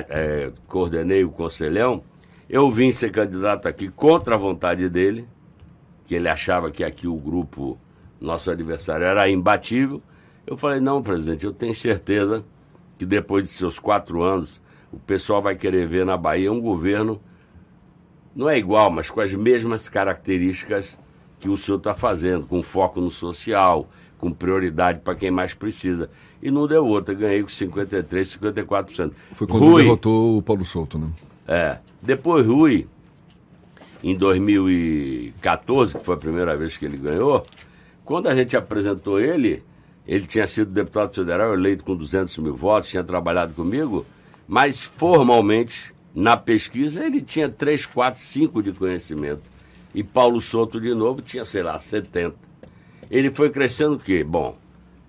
é, 0.10 0.52
coordenei 0.68 1.24
o 1.24 1.30
Conselhão, 1.30 2.04
eu 2.50 2.70
vim 2.70 2.92
ser 2.92 3.12
candidato 3.12 3.68
aqui 3.68 3.90
contra 3.90 4.36
a 4.36 4.38
vontade 4.38 4.90
dele, 4.90 5.28
que 6.06 6.16
ele 6.16 6.28
achava 6.28 6.70
que 6.72 6.84
aqui 6.84 7.08
o 7.08 7.16
grupo, 7.16 7.78
nosso 8.20 8.52
adversário, 8.52 9.06
era 9.06 9.30
imbatível. 9.30 10.02
Eu 10.46 10.58
falei, 10.58 10.80
não, 10.80 11.02
presidente, 11.02 11.46
eu 11.46 11.54
tenho 11.54 11.74
certeza 11.74 12.44
que 12.98 13.06
depois 13.06 13.44
de 13.44 13.50
seus 13.50 13.80
quatro 13.80 14.22
anos, 14.22 14.62
o 14.92 15.00
pessoal 15.00 15.42
vai 15.42 15.56
querer 15.56 15.88
ver 15.88 16.06
na 16.06 16.18
Bahia 16.18 16.52
um 16.52 16.62
governo, 16.62 17.20
não 18.36 18.50
é 18.50 18.58
igual, 18.58 18.92
mas 18.92 19.10
com 19.10 19.22
as 19.22 19.34
mesmas 19.34 19.88
características 19.88 20.98
que 21.40 21.50
o 21.50 21.58
senhor 21.58 21.78
está 21.78 21.94
fazendo, 21.94 22.46
com 22.46 22.62
foco 22.62 23.02
no 23.02 23.10
social, 23.10 23.90
com 24.18 24.32
prioridade 24.32 25.00
para 25.00 25.16
quem 25.16 25.30
mais 25.30 25.54
precisa. 25.54 26.10
E 26.42 26.50
não 26.50 26.68
deu 26.68 26.86
outra, 26.86 27.14
ganhei 27.14 27.42
com 27.42 27.50
53%, 27.50 28.40
54%. 28.40 29.12
Foi 29.34 29.48
quando 29.48 29.64
Rui, 29.64 29.84
derrotou 29.84 30.38
o 30.38 30.42
Paulo 30.42 30.64
Souto, 30.64 30.98
né? 30.98 31.10
É. 31.48 31.78
Depois 32.02 32.46
Rui, 32.46 32.88
em 34.04 34.16
2014, 34.16 35.98
que 35.98 36.04
foi 36.04 36.16
a 36.16 36.18
primeira 36.18 36.58
vez 36.58 36.76
que 36.78 36.86
ele 36.86 36.98
ganhou, 36.98 37.46
quando 38.04 38.28
a 38.28 38.36
gente 38.36 38.58
apresentou 38.58 39.20
ele, 39.20 39.64
ele 40.06 40.26
tinha 40.26 40.46
sido 40.48 40.72
deputado 40.72 41.14
federal, 41.14 41.54
eleito 41.54 41.84
com 41.84 41.96
200 41.96 42.38
mil 42.40 42.56
votos, 42.56 42.90
tinha 42.90 43.04
trabalhado 43.04 43.54
comigo, 43.54 44.06
mas 44.48 44.82
formalmente, 44.84 45.94
na 46.14 46.36
pesquisa, 46.36 47.06
ele 47.06 47.22
tinha 47.22 47.48
3, 47.48 47.86
4, 47.86 48.20
5 48.20 48.62
de 48.62 48.72
conhecimento. 48.74 49.42
E 49.96 50.04
Paulo 50.04 50.42
Souto, 50.42 50.82
de 50.82 50.94
novo, 50.94 51.22
tinha, 51.22 51.46
sei 51.46 51.64
lá, 51.64 51.80
70. 51.80 52.36
Ele 53.10 53.32
foi 53.32 53.50
crescendo 53.50 53.96
o 53.96 54.00
quê? 54.00 54.24
Bom, 54.24 54.58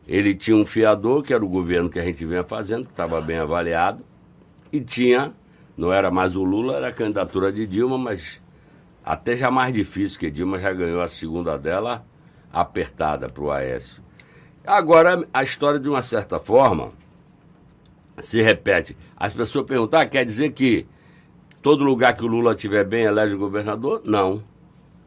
ele 0.06 0.34
tinha 0.34 0.56
um 0.56 0.64
fiador, 0.64 1.22
que 1.22 1.32
era 1.32 1.44
o 1.44 1.48
governo 1.48 1.88
que 1.88 1.98
a 1.98 2.04
gente 2.04 2.24
vinha 2.24 2.44
fazendo, 2.44 2.84
que 2.84 2.92
estava 2.92 3.20
bem 3.20 3.38
avaliado, 3.38 4.04
e 4.72 4.80
tinha, 4.80 5.32
não 5.76 5.92
era 5.92 6.10
mais 6.10 6.36
o 6.36 6.44
Lula, 6.44 6.76
era 6.76 6.88
a 6.88 6.92
candidatura 6.92 7.52
de 7.52 7.66
Dilma, 7.66 7.98
mas 7.98 8.40
até 9.04 9.36
já 9.36 9.50
mais 9.50 9.72
difícil, 9.74 10.18
que 10.18 10.30
Dilma 10.30 10.58
já 10.58 10.72
ganhou 10.72 11.02
a 11.02 11.08
segunda 11.08 11.58
dela 11.58 12.04
apertada 12.52 13.28
para 13.28 13.42
o 13.42 13.50
Aécio. 13.50 14.02
Agora, 14.66 15.26
a 15.32 15.42
história, 15.42 15.78
de 15.78 15.88
uma 15.88 16.00
certa 16.00 16.38
forma, 16.38 16.90
se 18.22 18.40
repete. 18.40 18.96
As 19.16 19.32
pessoas 19.32 19.66
perguntam, 19.66 20.00
ah, 20.00 20.06
quer 20.06 20.24
dizer 20.24 20.52
que 20.52 20.86
todo 21.60 21.84
lugar 21.84 22.16
que 22.16 22.24
o 22.24 22.28
Lula 22.28 22.54
estiver 22.54 22.84
bem 22.84 23.04
elege 23.04 23.34
o 23.34 23.38
governador? 23.38 24.02
Não. 24.06 24.42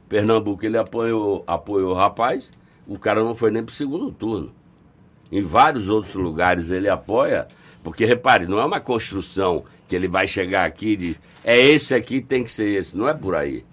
Pernambuco 0.07 0.65
ele 0.65 0.77
apoiou, 0.77 1.43
apoiou 1.47 1.91
o 1.91 1.95
rapaz, 1.95 2.51
o 2.88 2.97
cara 3.00 3.24
não 3.24 3.36
foi 3.36 3.51
nem 3.51 3.63
para 3.63 3.74
o 3.74 3.75
segundo 3.75 4.12
turno. 4.12 4.51
Em 5.31 5.43
vários 5.43 5.89
outros 5.89 6.15
lugares 6.15 6.69
ele 6.69 6.89
apoia, 6.89 7.47
porque 7.83 8.05
repare, 8.05 8.45
não 8.45 8.59
é 8.59 8.65
uma 8.65 8.79
construção 8.79 9.65
que 9.88 9.96
ele 9.96 10.08
vai 10.08 10.27
chegar 10.27 10.65
aqui 10.65 10.89
e 10.89 10.98
diz, 10.98 11.22
é 11.44 11.60
esse 11.60 11.94
aqui, 11.94 12.22
tem 12.22 12.44
que 12.44 12.51
ser 12.51 12.67
esse. 12.79 12.98
Não 12.98 13.08
é 13.08 13.13
por 13.13 13.36
aí. 13.36 13.63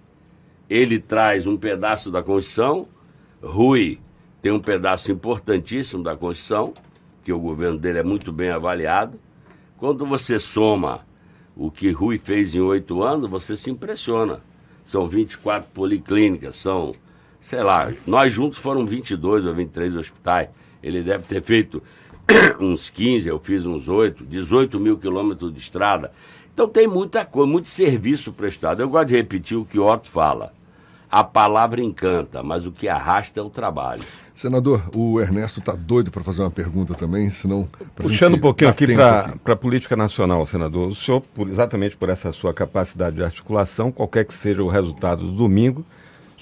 Ele 0.68 0.98
traz 0.98 1.46
um 1.46 1.56
pedaço 1.56 2.10
da 2.10 2.22
Constituição, 2.22 2.86
Rui 3.42 3.98
tem 4.40 4.52
um 4.52 4.60
pedaço 4.60 5.10
importantíssimo 5.10 6.02
da 6.02 6.16
Constituição, 6.16 6.74
que 7.22 7.32
o 7.32 7.38
governo 7.38 7.78
dele 7.78 7.98
é 7.98 8.02
muito 8.02 8.32
bem 8.32 8.50
avaliado. 8.50 9.18
Quando 9.78 10.04
você 10.06 10.38
soma 10.38 11.06
o 11.56 11.70
que 11.70 11.90
Rui 11.90 12.18
fez 12.18 12.54
em 12.54 12.60
oito 12.60 13.02
anos, 13.02 13.28
você 13.28 13.56
se 13.56 13.70
impressiona. 13.70 14.40
São 14.84 15.08
24 15.08 15.70
policlínicas, 15.70 16.56
são 16.56 16.92
sei 17.44 17.62
lá, 17.62 17.92
nós 18.06 18.32
juntos 18.32 18.58
foram 18.58 18.86
22 18.86 19.44
ou 19.44 19.54
23 19.54 19.96
hospitais. 19.96 20.48
Ele 20.82 21.02
deve 21.02 21.24
ter 21.24 21.42
feito 21.42 21.82
uns 22.60 22.90
15, 22.90 23.28
eu 23.28 23.38
fiz 23.38 23.64
uns 23.64 23.88
8, 23.88 24.24
18 24.24 24.80
mil 24.80 24.98
quilômetros 24.98 25.52
de 25.52 25.58
estrada. 25.58 26.12
Então 26.52 26.68
tem 26.68 26.86
muita 26.86 27.24
coisa, 27.24 27.50
muito 27.50 27.68
serviço 27.68 28.32
prestado. 28.32 28.80
Eu 28.80 28.88
gosto 28.88 29.08
de 29.08 29.16
repetir 29.16 29.56
o 29.56 29.64
que 29.64 29.78
Otto 29.78 30.08
fala. 30.08 30.52
A 31.10 31.22
palavra 31.22 31.80
encanta, 31.80 32.42
mas 32.42 32.66
o 32.66 32.72
que 32.72 32.88
arrasta 32.88 33.38
é 33.40 33.42
o 33.42 33.50
trabalho. 33.50 34.02
Senador, 34.34 34.82
o 34.96 35.20
Ernesto 35.20 35.60
está 35.60 35.72
doido 35.72 36.10
para 36.10 36.24
fazer 36.24 36.42
uma 36.42 36.50
pergunta 36.50 36.92
também, 36.92 37.30
senão. 37.30 37.68
Puxando 37.94 38.34
um 38.34 38.40
pouquinho 38.40 38.70
aqui 38.70 38.84
para 38.94 39.52
a 39.52 39.56
política 39.56 39.94
nacional, 39.94 40.44
senador. 40.44 40.88
O 40.88 40.94
senhor, 40.94 41.20
por, 41.20 41.48
exatamente 41.48 41.96
por 41.96 42.08
essa 42.08 42.32
sua 42.32 42.52
capacidade 42.52 43.14
de 43.14 43.22
articulação, 43.22 43.92
qualquer 43.92 44.24
que 44.24 44.34
seja 44.34 44.60
o 44.60 44.68
resultado 44.68 45.24
do 45.24 45.32
domingo, 45.32 45.86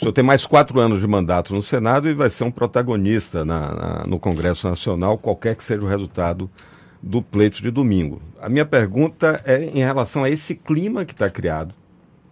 senhor 0.02 0.12
tem 0.12 0.24
mais 0.24 0.44
quatro 0.44 0.80
anos 0.80 1.00
de 1.00 1.06
mandato 1.06 1.54
no 1.54 1.62
Senado 1.62 2.08
e 2.08 2.14
vai 2.14 2.28
ser 2.28 2.44
um 2.44 2.50
protagonista 2.50 3.44
na, 3.44 3.74
na, 3.74 4.04
no 4.06 4.18
Congresso 4.18 4.68
Nacional, 4.68 5.16
qualquer 5.16 5.54
que 5.54 5.62
seja 5.62 5.80
o 5.80 5.88
resultado 5.88 6.50
do 7.00 7.22
pleito 7.22 7.62
de 7.62 7.70
domingo. 7.70 8.20
A 8.40 8.48
minha 8.48 8.66
pergunta 8.66 9.40
é 9.44 9.64
em 9.64 9.78
relação 9.78 10.24
a 10.24 10.30
esse 10.30 10.54
clima 10.56 11.04
que 11.04 11.12
está 11.12 11.30
criado 11.30 11.72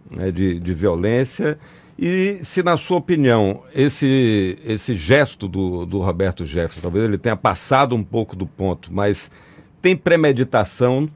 né, 0.09 0.31
de, 0.31 0.59
de 0.59 0.73
violência 0.73 1.57
e 1.97 2.39
se, 2.43 2.61
na 2.61 2.75
sua 2.75 2.97
opinião, 2.97 3.63
esse, 3.73 4.57
esse 4.65 4.95
gesto 4.95 5.47
do, 5.47 5.85
do 5.85 5.99
Roberto 5.99 6.45
Jefferson, 6.45 6.81
talvez 6.81 7.05
ele 7.05 7.17
tenha 7.17 7.35
passado 7.37 7.95
um 7.95 8.03
pouco 8.03 8.35
do 8.35 8.45
ponto, 8.45 8.91
mas 8.91 9.31
tem 9.81 9.95
premeditação 9.95 11.09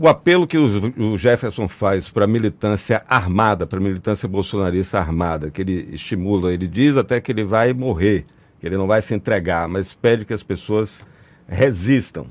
o 0.00 0.06
apelo 0.06 0.46
que 0.46 0.56
o, 0.56 1.16
Jefferson 1.16 1.66
faz 1.66 2.08
para 2.08 2.24
a 2.24 2.28
militância 2.28 3.02
armada, 3.08 3.66
para 3.66 3.80
a 3.80 3.82
militância 3.82 4.28
bolsonarista 4.28 4.96
armada, 4.96 5.50
que 5.50 5.60
ele 5.60 5.88
estimula, 5.92 6.52
ele 6.52 6.68
diz 6.68 6.96
até 6.96 7.20
que 7.20 7.32
ele 7.32 7.42
vai 7.42 7.72
morrer, 7.72 8.24
que 8.60 8.66
ele 8.66 8.76
não 8.76 8.86
vai 8.86 9.02
se 9.02 9.12
entregar, 9.12 9.66
mas 9.66 9.92
pede 9.92 10.24
que 10.24 10.32
as 10.32 10.44
pessoas 10.44 11.04
resistam. 11.48 12.26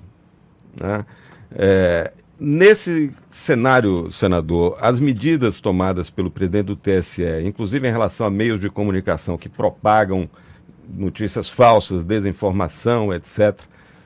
Né? 0.80 1.06
É, 1.52 2.14
nesse 2.40 3.12
cenário, 3.30 4.14
senador, 4.14 4.78
as 4.80 5.02
medidas 5.02 5.60
tomadas 5.60 6.10
pelo 6.10 6.32
presidente 6.32 6.68
do 6.68 6.76
TSE, 6.78 7.42
inclusive 7.44 7.86
em 7.86 7.92
relação 7.92 8.26
a 8.26 8.32
meios 8.32 8.62
de 8.62 8.70
comunicação 8.70 9.38
que 9.38 9.50
propagam 9.50 10.30
notícias 10.88 11.50
falsas, 11.50 12.06
desinformação, 12.06 13.14
etc., 13.14 13.60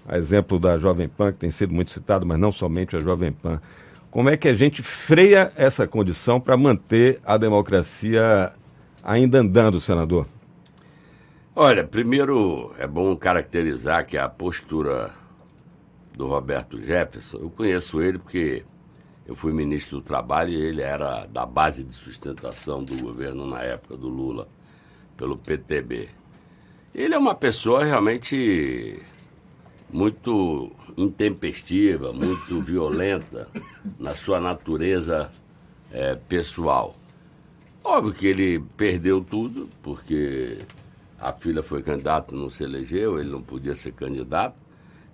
a 0.08 0.18
exemplo 0.18 0.60
da 0.60 0.78
Jovem 0.78 1.08
Pan, 1.08 1.32
que 1.32 1.40
tem 1.40 1.52
sido 1.52 1.74
muito 1.74 1.92
citado, 1.92 2.26
mas 2.26 2.40
não 2.40 2.52
somente 2.52 2.96
a 2.96 3.00
Jovem 3.00 3.32
Pan. 3.32 3.62
Como 4.10 4.30
é 4.30 4.36
que 4.36 4.48
a 4.48 4.54
gente 4.54 4.84
freia 4.84 5.52
essa 5.56 5.88
condição 5.88 6.40
para 6.40 6.58
manter 6.58 7.20
a 7.26 7.38
democracia 7.38 8.52
ainda 9.04 9.40
andando, 9.40 9.80
senador? 9.80 10.28
Olha, 11.56 11.84
primeiro 11.86 12.74
é 12.78 12.88
bom 12.88 13.16
caracterizar 13.16 14.06
que 14.06 14.18
a 14.18 14.28
postura 14.28 15.12
do 16.14 16.28
Roberto 16.28 16.80
Jefferson, 16.80 17.38
eu 17.38 17.50
conheço 17.50 18.02
ele 18.02 18.18
porque 18.18 18.66
eu 19.26 19.36
fui 19.36 19.54
ministro 19.54 20.00
do 20.00 20.04
Trabalho 20.04 20.50
e 20.50 20.56
ele 20.56 20.82
era 20.82 21.26
da 21.28 21.46
base 21.46 21.84
de 21.84 21.94
sustentação 21.94 22.84
do 22.84 22.98
governo 23.02 23.46
na 23.46 23.62
época 23.62 23.96
do 23.96 24.10
Lula, 24.10 24.48
pelo 25.16 25.38
PTB. 25.38 26.10
Ele 26.94 27.14
é 27.14 27.18
uma 27.18 27.36
pessoa 27.36 27.86
realmente 27.86 29.02
muito 29.92 30.72
intempestiva, 30.98 32.14
muito 32.14 32.62
violenta 32.62 33.48
na 34.00 34.16
sua 34.16 34.40
natureza 34.40 35.30
é, 35.92 36.16
pessoal. 36.16 36.96
Óbvio 37.84 38.14
que 38.14 38.28
ele 38.28 38.60
perdeu 38.78 39.22
tudo, 39.22 39.70
porque 39.82 40.60
a 41.20 41.34
filha 41.34 41.64
foi 41.64 41.82
candidato, 41.82 42.36
não 42.36 42.50
se 42.50 42.64
elegeu, 42.64 43.20
ele 43.20 43.30
não 43.30 43.42
podia 43.42 43.76
ser 43.76 43.92
candidato. 43.94 44.56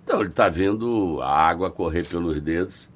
Então 0.04 0.20
ele 0.20 0.30
está 0.30 0.48
vendo 0.48 1.18
a 1.20 1.30
água 1.30 1.70
correr 1.70 2.06
pelos 2.06 2.40
dedos 2.40 2.88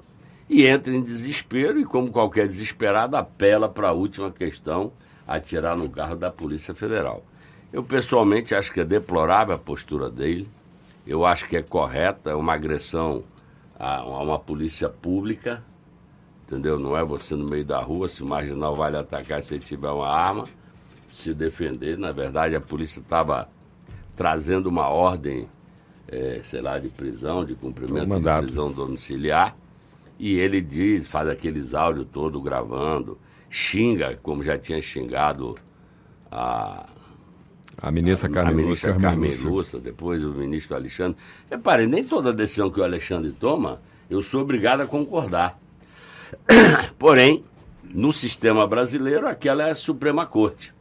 e 0.49 0.67
entra 0.67 0.95
em 0.95 1.03
desespero 1.03 1.81
e, 1.81 1.85
como 1.85 2.11
qualquer 2.11 2.47
desesperado, 2.47 3.17
apela 3.17 3.69
para 3.69 3.89
a 3.89 3.93
última 3.93 4.31
questão, 4.31 4.93
atirar 5.27 5.77
no 5.77 5.89
carro 5.89 6.17
da 6.17 6.31
Polícia 6.31 6.75
Federal. 6.75 7.25
Eu 7.73 7.83
pessoalmente 7.83 8.55
acho 8.55 8.73
que 8.73 8.81
é 8.81 8.85
deplorável 8.85 9.55
a 9.55 9.59
postura 9.59 10.11
dele 10.11 10.47
eu 11.07 11.25
acho 11.27 11.49
que 11.49 11.57
é 11.57 11.63
correta, 11.63 12.31
é 12.31 12.35
uma 12.35 12.55
agressão 12.55 13.25
a, 13.79 14.05
uma 14.05 14.39
polícia 14.39 14.89
pública, 14.89 15.65
entendeu? 16.47 16.79
Não 16.79 16.97
é 16.97 17.05
você 17.05 17.35
no 17.35 17.45
meio 17.45 17.65
da 17.65 17.81
rua, 17.81 18.09
se 18.09 18.23
o 18.23 18.27
marginal 18.27 18.77
vai 18.77 18.93
lhe 18.93 18.97
atacar 18.97 19.43
se 19.43 19.55
ele 19.55 19.65
tiver 19.65 19.91
uma 19.91 20.09
arma, 20.09 20.45
se 21.11 21.35
defender. 21.35 21.99
Na 21.99 22.13
verdade, 22.13 22.55
a 22.55 22.61
polícia 22.61 23.01
estava 23.01 23.49
trazendo 24.15 24.69
uma 24.69 24.89
ordem, 24.89 25.49
é, 26.07 26.41
sei 26.45 26.61
lá, 26.61 26.79
de 26.79 26.89
prisão, 26.89 27.45
de 27.45 27.55
cumprimento 27.55 28.21
de 28.21 28.47
prisão 28.47 28.71
domiciliar, 28.71 29.57
e 30.19 30.35
ele 30.39 30.61
diz, 30.61 31.09
faz 31.09 31.29
aqueles 31.29 31.75
áudios 31.75 32.07
todo 32.13 32.41
gravando, 32.41 33.19
xinga, 33.51 34.17
como 34.23 34.43
já 34.45 34.57
tinha 34.57 34.81
xingado 34.81 35.57
a 36.31 36.87
a 37.79 37.91
ministra 37.91 38.29
Carmen, 38.29 38.52
a 38.52 38.57
ministra 38.57 38.95
Carmen 38.95 39.35
Lúcia, 39.45 39.79
depois 39.79 40.25
o 40.25 40.31
ministro 40.31 40.76
Alexandre. 40.76 41.17
Repare, 41.50 41.87
nem 41.87 42.05
toda 42.05 42.33
decisão 42.33 42.71
que 42.71 42.81
o 42.81 42.85
Alexandre 42.85 43.33
toma, 43.33 43.81
eu 44.11 44.23
sou 44.23 44.43
obrigado 44.43 44.83
a 44.83 44.87
concordar. 44.87 45.59
Porém, 46.99 47.45
no 47.93 48.12
sistema 48.12 48.67
brasileiro, 48.67 49.26
aquela 49.26 49.69
é 49.69 49.71
a 49.71 49.75
Suprema 49.75 50.26
Corte. 50.26 50.73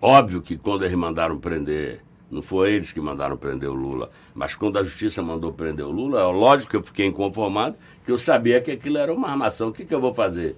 Óbvio 0.00 0.42
que 0.42 0.56
quando 0.56 0.84
eles 0.84 0.96
mandaram 0.96 1.38
prender, 1.38 2.02
não 2.30 2.42
foi 2.42 2.72
eles 2.72 2.92
que 2.92 3.00
mandaram 3.00 3.36
prender 3.36 3.68
o 3.68 3.74
Lula, 3.74 4.10
mas 4.34 4.56
quando 4.56 4.78
a 4.78 4.82
justiça 4.82 5.22
mandou 5.22 5.52
prender 5.52 5.84
o 5.84 5.90
Lula, 5.90 6.20
é 6.20 6.24
lógico 6.24 6.70
que 6.70 6.76
eu 6.76 6.82
fiquei 6.82 7.06
inconformado, 7.06 7.76
que 8.04 8.10
eu 8.10 8.18
sabia 8.18 8.60
que 8.60 8.70
aquilo 8.70 8.98
era 8.98 9.12
uma 9.12 9.28
armação. 9.28 9.68
O 9.68 9.72
que, 9.72 9.84
que 9.84 9.94
eu 9.94 10.00
vou 10.00 10.12
fazer? 10.12 10.56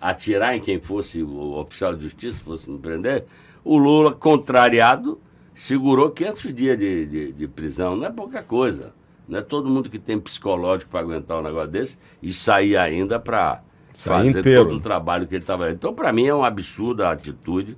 Atirar 0.00 0.56
em 0.56 0.60
quem 0.60 0.80
fosse 0.80 1.22
o 1.22 1.58
oficial 1.58 1.94
de 1.94 2.04
justiça, 2.04 2.42
fosse 2.42 2.70
me 2.70 2.78
prender? 2.78 3.26
O 3.64 3.76
Lula, 3.76 4.12
contrariado, 4.12 5.20
segurou 5.54 6.10
500 6.10 6.54
dias 6.54 6.78
de, 6.78 7.06
de, 7.06 7.32
de 7.32 7.48
prisão. 7.48 7.96
Não 7.96 8.06
é 8.06 8.10
pouca 8.10 8.42
coisa. 8.42 8.94
Não 9.28 9.38
é 9.38 9.42
todo 9.42 9.68
mundo 9.68 9.88
que 9.88 9.98
tem 9.98 10.18
psicológico 10.18 10.90
para 10.90 11.00
aguentar 11.00 11.38
um 11.38 11.42
negócio 11.42 11.70
desse 11.70 11.98
e 12.22 12.32
sair 12.32 12.76
ainda 12.76 13.20
para 13.20 13.62
fazer 13.94 14.40
inteiro. 14.40 14.64
todo 14.64 14.76
o 14.76 14.80
trabalho 14.80 15.26
que 15.26 15.34
ele 15.34 15.42
estava. 15.42 15.70
Então, 15.70 15.94
para 15.94 16.12
mim, 16.12 16.26
é 16.26 16.34
um 16.34 16.42
absurdo 16.42 17.04
a 17.04 17.12
atitude. 17.12 17.76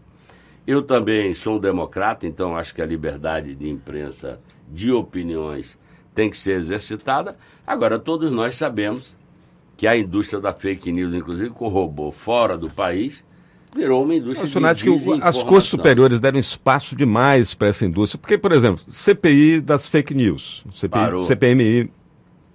Eu 0.67 0.83
também 0.83 1.35
sou 1.35 1.57
um 1.57 1.59
democrata, 1.59 2.27
então 2.27 2.57
acho 2.57 2.75
que 2.75 2.81
a 2.81 2.87
liberdade 2.87 3.55
de 3.55 3.69
imprensa, 3.69 4.41
de 4.69 4.93
opiniões, 4.93 5.77
tem 6.15 6.31
que 6.31 6.39
ser 6.39 6.53
exercitada. 6.53 7.37
Agora, 7.67 7.99
todos 7.99 8.31
nós 8.31 8.57
sabemos 8.57 9.15
que 9.77 9.87
a 9.87 9.97
indústria 9.97 10.41
da 10.41 10.53
fake 10.53 10.93
news, 10.93 11.12
inclusive 11.12 11.51
com 11.51 11.67
robô 11.69 12.12
fora 12.12 12.57
do 12.57 12.71
país, 12.71 13.25
virou 13.75 14.02
uma 14.05 14.14
indústria 14.14 14.75
de 14.75 14.85
que 14.85 15.23
as 15.23 15.43
cortes 15.43 15.71
superiores 15.71 16.21
deram 16.21 16.38
espaço 16.38 16.95
demais 16.95 17.55
para 17.55 17.69
essa 17.69 17.85
indústria. 17.85 18.19
Porque, 18.21 18.37
por 18.37 18.52
exemplo, 18.52 18.83
CPI 18.91 19.61
das 19.61 19.88
fake 19.88 20.14
news, 20.14 20.64
CPI, 20.75 21.26
CPMI 21.26 21.91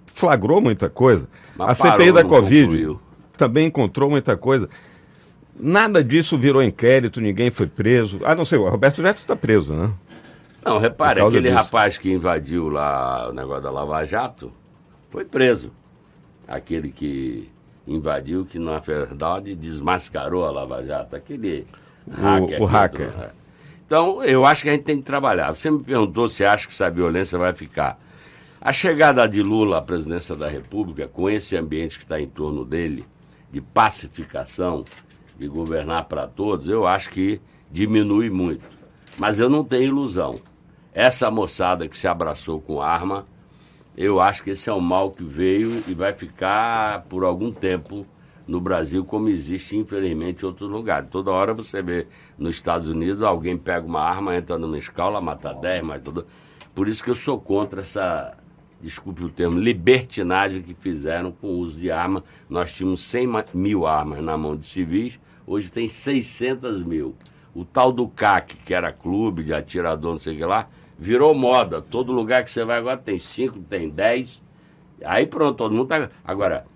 flagrou 0.06 0.60
muita 0.60 0.88
coisa. 0.88 1.28
Mas 1.56 1.80
a 1.80 1.82
parou, 1.82 1.98
CPI 1.98 2.12
da 2.12 2.24
Covid 2.24 2.64
concluiu. 2.66 3.00
também 3.36 3.66
encontrou 3.66 4.08
muita 4.08 4.36
coisa. 4.36 4.68
Nada 5.58 6.04
disso 6.04 6.38
virou 6.38 6.62
inquérito, 6.62 7.20
ninguém 7.20 7.50
foi 7.50 7.66
preso. 7.66 8.20
Ah, 8.24 8.34
não 8.34 8.44
sei, 8.44 8.58
o 8.58 8.68
Roberto 8.68 8.96
Jefferson 8.96 9.22
está 9.22 9.36
preso, 9.36 9.74
né? 9.74 9.90
Não, 10.64 10.78
repare, 10.78 11.20
aquele 11.20 11.48
disso. 11.48 11.54
rapaz 11.54 11.98
que 11.98 12.12
invadiu 12.12 12.68
lá 12.68 13.28
o 13.28 13.32
negócio 13.32 13.62
da 13.62 13.70
Lava 13.70 14.04
Jato 14.04 14.52
foi 15.10 15.24
preso. 15.24 15.72
Aquele 16.46 16.90
que 16.90 17.50
invadiu, 17.88 18.44
que 18.44 18.58
na 18.58 18.78
verdade 18.78 19.54
desmascarou 19.54 20.44
a 20.44 20.50
Lava 20.50 20.84
Jato, 20.84 21.16
aquele 21.16 21.66
o, 22.06 22.20
hacker. 22.20 22.62
O 22.62 22.64
hacker. 22.64 23.10
Então, 23.86 24.22
eu 24.22 24.44
acho 24.44 24.62
que 24.62 24.68
a 24.68 24.72
gente 24.72 24.84
tem 24.84 24.98
que 24.98 25.04
trabalhar. 25.04 25.54
Você 25.54 25.70
me 25.70 25.82
perguntou 25.82 26.28
se 26.28 26.44
acha 26.44 26.66
que 26.66 26.72
essa 26.72 26.90
violência 26.90 27.38
vai 27.38 27.54
ficar. 27.54 27.98
A 28.60 28.72
chegada 28.72 29.26
de 29.26 29.42
Lula 29.42 29.78
à 29.78 29.82
presidência 29.82 30.34
da 30.34 30.48
República, 30.48 31.08
com 31.08 31.30
esse 31.30 31.56
ambiente 31.56 31.96
que 31.96 32.04
está 32.04 32.20
em 32.20 32.26
torno 32.26 32.64
dele, 32.64 33.06
de 33.50 33.60
pacificação, 33.60 34.84
de 35.38 35.48
governar 35.48 36.04
para 36.04 36.26
todos, 36.26 36.68
eu 36.68 36.86
acho 36.86 37.08
que 37.10 37.40
diminui 37.70 38.28
muito. 38.28 38.64
Mas 39.16 39.40
eu 39.40 39.48
não 39.48 39.64
tenho 39.64 39.84
ilusão. 39.84 40.34
Essa 40.92 41.30
moçada 41.30 41.88
que 41.88 41.96
se 41.96 42.08
abraçou 42.08 42.60
com 42.60 42.82
arma 42.82 43.24
eu 44.00 44.20
acho 44.20 44.44
que 44.44 44.50
esse 44.50 44.70
é 44.70 44.72
um 44.72 44.78
mal 44.78 45.10
que 45.10 45.24
veio 45.24 45.82
e 45.88 45.92
vai 45.92 46.12
ficar 46.12 47.02
por 47.08 47.24
algum 47.24 47.50
tempo 47.50 48.06
no 48.46 48.60
Brasil, 48.60 49.04
como 49.04 49.28
existe, 49.28 49.76
infelizmente, 49.76 50.44
em 50.44 50.46
outros 50.46 50.70
lugares. 50.70 51.08
Toda 51.10 51.32
hora 51.32 51.52
você 51.52 51.82
vê 51.82 52.06
nos 52.38 52.54
Estados 52.54 52.86
Unidos 52.86 53.24
alguém 53.24 53.58
pega 53.58 53.84
uma 53.84 54.00
arma, 54.00 54.36
entra 54.36 54.56
numa 54.56 54.78
escola, 54.78 55.20
mata 55.20 55.52
10, 55.52 55.82
mas 55.82 56.00
tudo. 56.00 56.24
Por 56.76 56.86
isso 56.86 57.02
que 57.02 57.10
eu 57.10 57.14
sou 57.16 57.40
contra 57.40 57.80
essa, 57.80 58.38
desculpe 58.80 59.24
o 59.24 59.28
termo, 59.28 59.58
libertinagem 59.58 60.62
que 60.62 60.74
fizeram 60.74 61.32
com 61.32 61.48
o 61.48 61.58
uso 61.58 61.80
de 61.80 61.90
arma. 61.90 62.22
Nós 62.48 62.72
tínhamos 62.72 63.00
100 63.00 63.28
mil 63.52 63.84
armas 63.84 64.22
na 64.22 64.36
mão 64.36 64.56
de 64.56 64.64
civis, 64.64 65.18
hoje 65.44 65.72
tem 65.72 65.88
600 65.88 66.84
mil. 66.84 67.16
O 67.52 67.64
tal 67.64 67.90
do 67.90 68.06
CAC, 68.06 68.58
que 68.58 68.72
era 68.72 68.92
clube 68.92 69.42
de 69.42 69.52
atirador, 69.52 70.12
não 70.12 70.20
sei 70.20 70.34
o 70.34 70.36
que 70.36 70.44
lá, 70.44 70.68
virou 70.98 71.34
moda. 71.34 71.80
Todo 71.80 72.12
lugar 72.12 72.44
que 72.44 72.50
você 72.50 72.64
vai 72.64 72.78
agora 72.78 72.96
tem 72.96 73.18
cinco, 73.18 73.58
tem 73.60 73.88
dez. 73.88 74.42
Aí 75.04 75.26
pronto, 75.26 75.56
todo 75.56 75.74
mundo 75.74 75.86
tá. 75.86 76.10
Agora, 76.24 76.66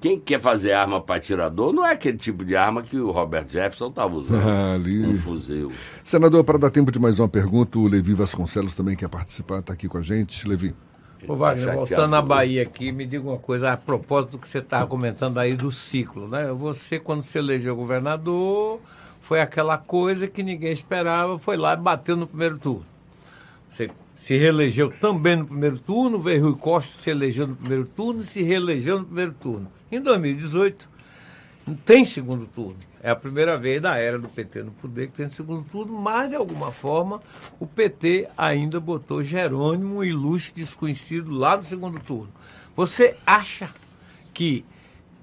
quem 0.00 0.18
quer 0.18 0.40
fazer 0.40 0.72
arma 0.72 1.00
para 1.00 1.16
atirador 1.16 1.72
não 1.72 1.86
é 1.86 1.92
aquele 1.92 2.18
tipo 2.18 2.44
de 2.44 2.56
arma 2.56 2.82
que 2.82 2.98
o 2.98 3.10
Robert 3.10 3.46
Jefferson 3.48 3.88
estava 3.88 4.14
usando. 4.14 4.42
Ah, 4.48 4.74
ali. 4.74 5.04
Um 5.06 5.16
fuzil. 5.16 5.72
Senador, 6.02 6.42
para 6.44 6.58
dar 6.58 6.70
tempo 6.70 6.90
de 6.90 6.98
mais 6.98 7.18
uma 7.18 7.28
pergunta, 7.28 7.78
o 7.78 7.86
Levi 7.86 8.14
Vasconcelos 8.14 8.74
também 8.74 8.96
quer 8.96 9.08
participar, 9.08 9.60
está 9.60 9.72
aqui 9.72 9.88
com 9.88 9.98
a 9.98 10.02
gente. 10.02 10.46
Levi. 10.48 10.74
Ô 11.26 11.34
Wagner, 11.34 11.74
voltando 11.74 12.14
à 12.14 12.22
Bahia 12.22 12.62
aqui, 12.62 12.92
me 12.92 13.04
diga 13.04 13.28
uma 13.28 13.38
coisa 13.38 13.72
a 13.72 13.76
propósito 13.76 14.32
do 14.32 14.38
que 14.38 14.48
você 14.48 14.58
estava 14.58 14.86
comentando 14.86 15.38
aí 15.38 15.56
do 15.56 15.72
ciclo, 15.72 16.28
né? 16.28 16.52
Você, 16.52 17.00
quando 17.00 17.22
se 17.22 17.36
elegeu 17.36 17.74
governador, 17.74 18.80
foi 19.20 19.40
aquela 19.40 19.76
coisa 19.76 20.28
que 20.28 20.44
ninguém 20.44 20.70
esperava, 20.70 21.36
foi 21.36 21.56
lá 21.56 21.74
e 21.74 21.76
bateu 21.76 22.16
no 22.16 22.26
primeiro 22.26 22.56
turno. 22.56 22.86
Você 23.68 23.90
se 24.16 24.36
reelegeu 24.36 24.90
também 24.90 25.36
no 25.36 25.46
primeiro 25.46 25.78
turno, 25.78 26.18
veio 26.18 26.42
Rui 26.42 26.56
Costa 26.56 26.96
se 26.96 27.10
elegeu 27.10 27.46
no 27.46 27.56
primeiro 27.56 27.84
turno 27.84 28.20
e 28.20 28.24
se 28.24 28.42
reelegeu 28.42 28.98
no 28.98 29.04
primeiro 29.04 29.32
turno. 29.32 29.70
Em 29.90 30.00
2018, 30.00 30.88
tem 31.84 32.04
segundo 32.04 32.46
turno. 32.46 32.76
É 33.00 33.10
a 33.10 33.16
primeira 33.16 33.56
vez 33.56 33.80
da 33.80 33.96
era 33.96 34.18
do 34.18 34.28
PT 34.28 34.62
no 34.64 34.72
poder 34.72 35.08
que 35.08 35.14
tem 35.14 35.28
segundo 35.28 35.64
turno, 35.70 35.92
mas 35.98 36.30
de 36.30 36.34
alguma 36.34 36.72
forma 36.72 37.20
o 37.60 37.66
PT 37.66 38.28
ainda 38.36 38.80
botou 38.80 39.22
Jerônimo, 39.22 40.02
ilustre 40.02 40.62
desconhecido, 40.62 41.30
lá 41.30 41.56
no 41.56 41.62
segundo 41.62 42.00
turno. 42.00 42.32
Você 42.74 43.16
acha 43.24 43.72
que 44.34 44.64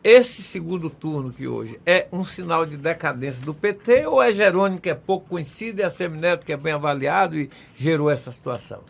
esse 0.06 0.44
segundo 0.44 0.88
turno 0.88 1.34
que 1.34 1.48
hoje 1.48 1.80
é 1.84 2.06
um 2.12 2.24
sinal 2.24 2.64
de 2.64 2.78
decadência 2.78 3.44
do 3.44 3.56
PT 3.56 4.06
ou 4.06 4.22
é 4.22 4.32
Jerônimo 4.32 4.80
que 4.80 4.92
é 4.92 4.94
pouco 4.94 5.30
conhecido 5.30 5.80
e 5.80 5.84
a 5.84 5.90
Semineto 5.90 6.46
que 6.46 6.54
é 6.54 6.58
bem 6.58 6.74
avaliado 6.74 7.36
e 7.36 7.50
gerou 7.76 8.12
essa 8.12 8.32
situação? 8.32 8.82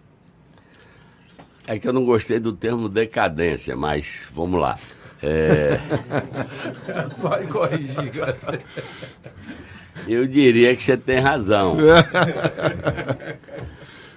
É 1.66 1.80
que 1.80 1.88
eu 1.88 1.94
não 1.94 2.04
gostei 2.04 2.38
do 2.38 2.52
termo 2.52 2.90
decadência, 2.90 3.78
mas 3.78 4.24
vamos 4.34 4.60
lá. 4.60 4.78
É... 5.24 5.80
Pode 7.22 7.48
corrigir. 7.48 8.12
Eu 10.06 10.28
diria 10.28 10.76
que 10.76 10.84
você 10.84 10.98
tem 10.98 11.20
razão. 11.20 11.78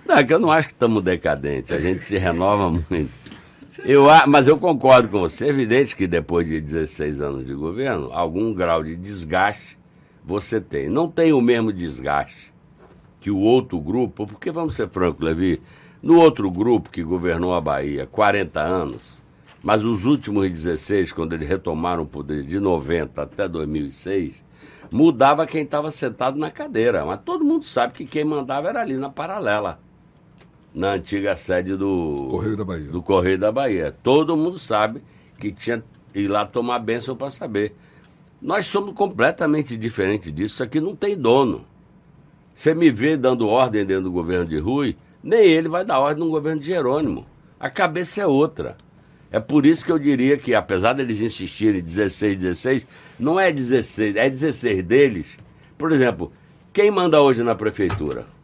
Não, 0.05 0.17
é 0.17 0.25
que 0.25 0.33
eu 0.33 0.39
não 0.39 0.51
acho 0.51 0.69
que 0.69 0.75
estamos 0.75 1.05
decadentes. 1.05 1.71
A 1.71 1.79
gente 1.79 2.03
se 2.03 2.17
renova 2.17 2.71
muito. 2.71 3.28
Eu, 3.85 4.07
mas 4.27 4.49
eu 4.49 4.59
concordo 4.59 5.09
com 5.09 5.21
você. 5.21 5.47
É 5.47 5.49
evidente 5.49 5.95
que 5.95 6.07
depois 6.07 6.47
de 6.47 6.61
16 6.61 7.21
anos 7.21 7.47
de 7.47 7.55
governo, 7.55 8.11
algum 8.12 8.53
grau 8.53 8.83
de 8.83 8.97
desgaste 8.97 9.79
você 10.25 10.61
tem. 10.61 10.88
Não 10.88 11.09
tem 11.09 11.33
o 11.33 11.41
mesmo 11.41 11.73
desgaste 11.73 12.53
que 13.21 13.31
o 13.31 13.38
outro 13.38 13.81
grupo, 13.81 14.27
porque 14.27 14.51
vamos 14.51 14.75
ser 14.75 14.88
francos, 14.88 15.25
Levi, 15.25 15.61
no 16.03 16.19
outro 16.19 16.51
grupo 16.51 16.91
que 16.91 17.03
governou 17.03 17.55
a 17.55 17.61
Bahia 17.61 18.07
40 18.07 18.61
anos, 18.61 19.03
mas 19.62 19.85
os 19.85 20.05
últimos 20.05 20.49
16, 20.49 21.12
quando 21.12 21.33
eles 21.33 21.49
retomaram 21.49 22.03
o 22.03 22.07
poder 22.07 22.45
de 22.45 22.61
90 22.61 23.23
até 23.23 23.49
2006, 23.49 24.45
mudava 24.91 25.47
quem 25.47 25.62
estava 25.62 25.91
sentado 25.91 26.38
na 26.38 26.51
cadeira. 26.51 27.05
Mas 27.05 27.21
todo 27.25 27.45
mundo 27.45 27.64
sabe 27.64 27.95
que 27.95 28.05
quem 28.05 28.25
mandava 28.25 28.69
era 28.69 28.81
ali 28.81 28.97
na 28.97 29.11
paralela 29.11 29.81
na 30.79 30.93
antiga 30.93 31.37
sede 31.37 31.77
do 31.77 32.29
Correio 32.31 32.57
da 32.57 32.64
Bahia. 32.64 32.91
Do 32.91 33.03
Correio 33.03 33.38
da 33.38 33.51
Bahia. 33.51 33.97
Todo 34.01 34.37
mundo 34.37 34.61
sabe 34.61 35.03
que 35.37 35.51
tinha 35.51 35.83
ir 36.14 36.29
lá 36.29 36.47
tomar 36.47 36.79
bênção 36.79 37.17
para 37.17 37.33
saber. 37.33 37.75
Nós 38.41 38.67
somos 38.67 38.95
completamente 38.95 39.77
diferentes 39.77 40.33
disso. 40.33 40.55
Isso 40.55 40.62
aqui 40.62 40.81
não 40.81 40.95
tem 40.95 41.17
dono. 41.17 41.64
Você 42.55 42.75
me 42.75 42.91
vê 42.93 43.17
dando 43.17 43.49
ordem 43.49 43.85
dentro 43.85 44.05
do 44.05 44.12
governo 44.12 44.47
de 44.47 44.59
Rui, 44.59 44.97
nem 45.23 45.41
ele 45.41 45.69
vai 45.69 45.85
dar 45.85 45.99
ordem 45.99 46.25
no 46.25 46.31
governo 46.31 46.61
de 46.61 46.69
Jerônimo. 46.69 47.27
A 47.59 47.69
cabeça 47.69 48.21
é 48.21 48.27
outra. 48.27 48.77
É 49.33 49.41
por 49.41 49.67
isso 49.67 49.85
que 49.85 49.91
eu 49.91 49.99
diria 49.99 50.38
que, 50.38 50.55
apesar 50.55 50.93
deles 50.93 51.21
insistirem 51.21 51.83
16, 51.83 52.37
16, 52.37 52.87
não 53.19 53.38
é 53.38 53.53
16, 53.53 54.17
é 54.17 54.31
16 54.31 54.85
deles. 54.85 55.37
Por 55.77 55.91
exemplo, 55.91 56.33
quem 56.73 56.91
manda 56.91 57.21
hoje 57.21 57.43
na 57.43 57.55
prefeitura? 57.55 58.38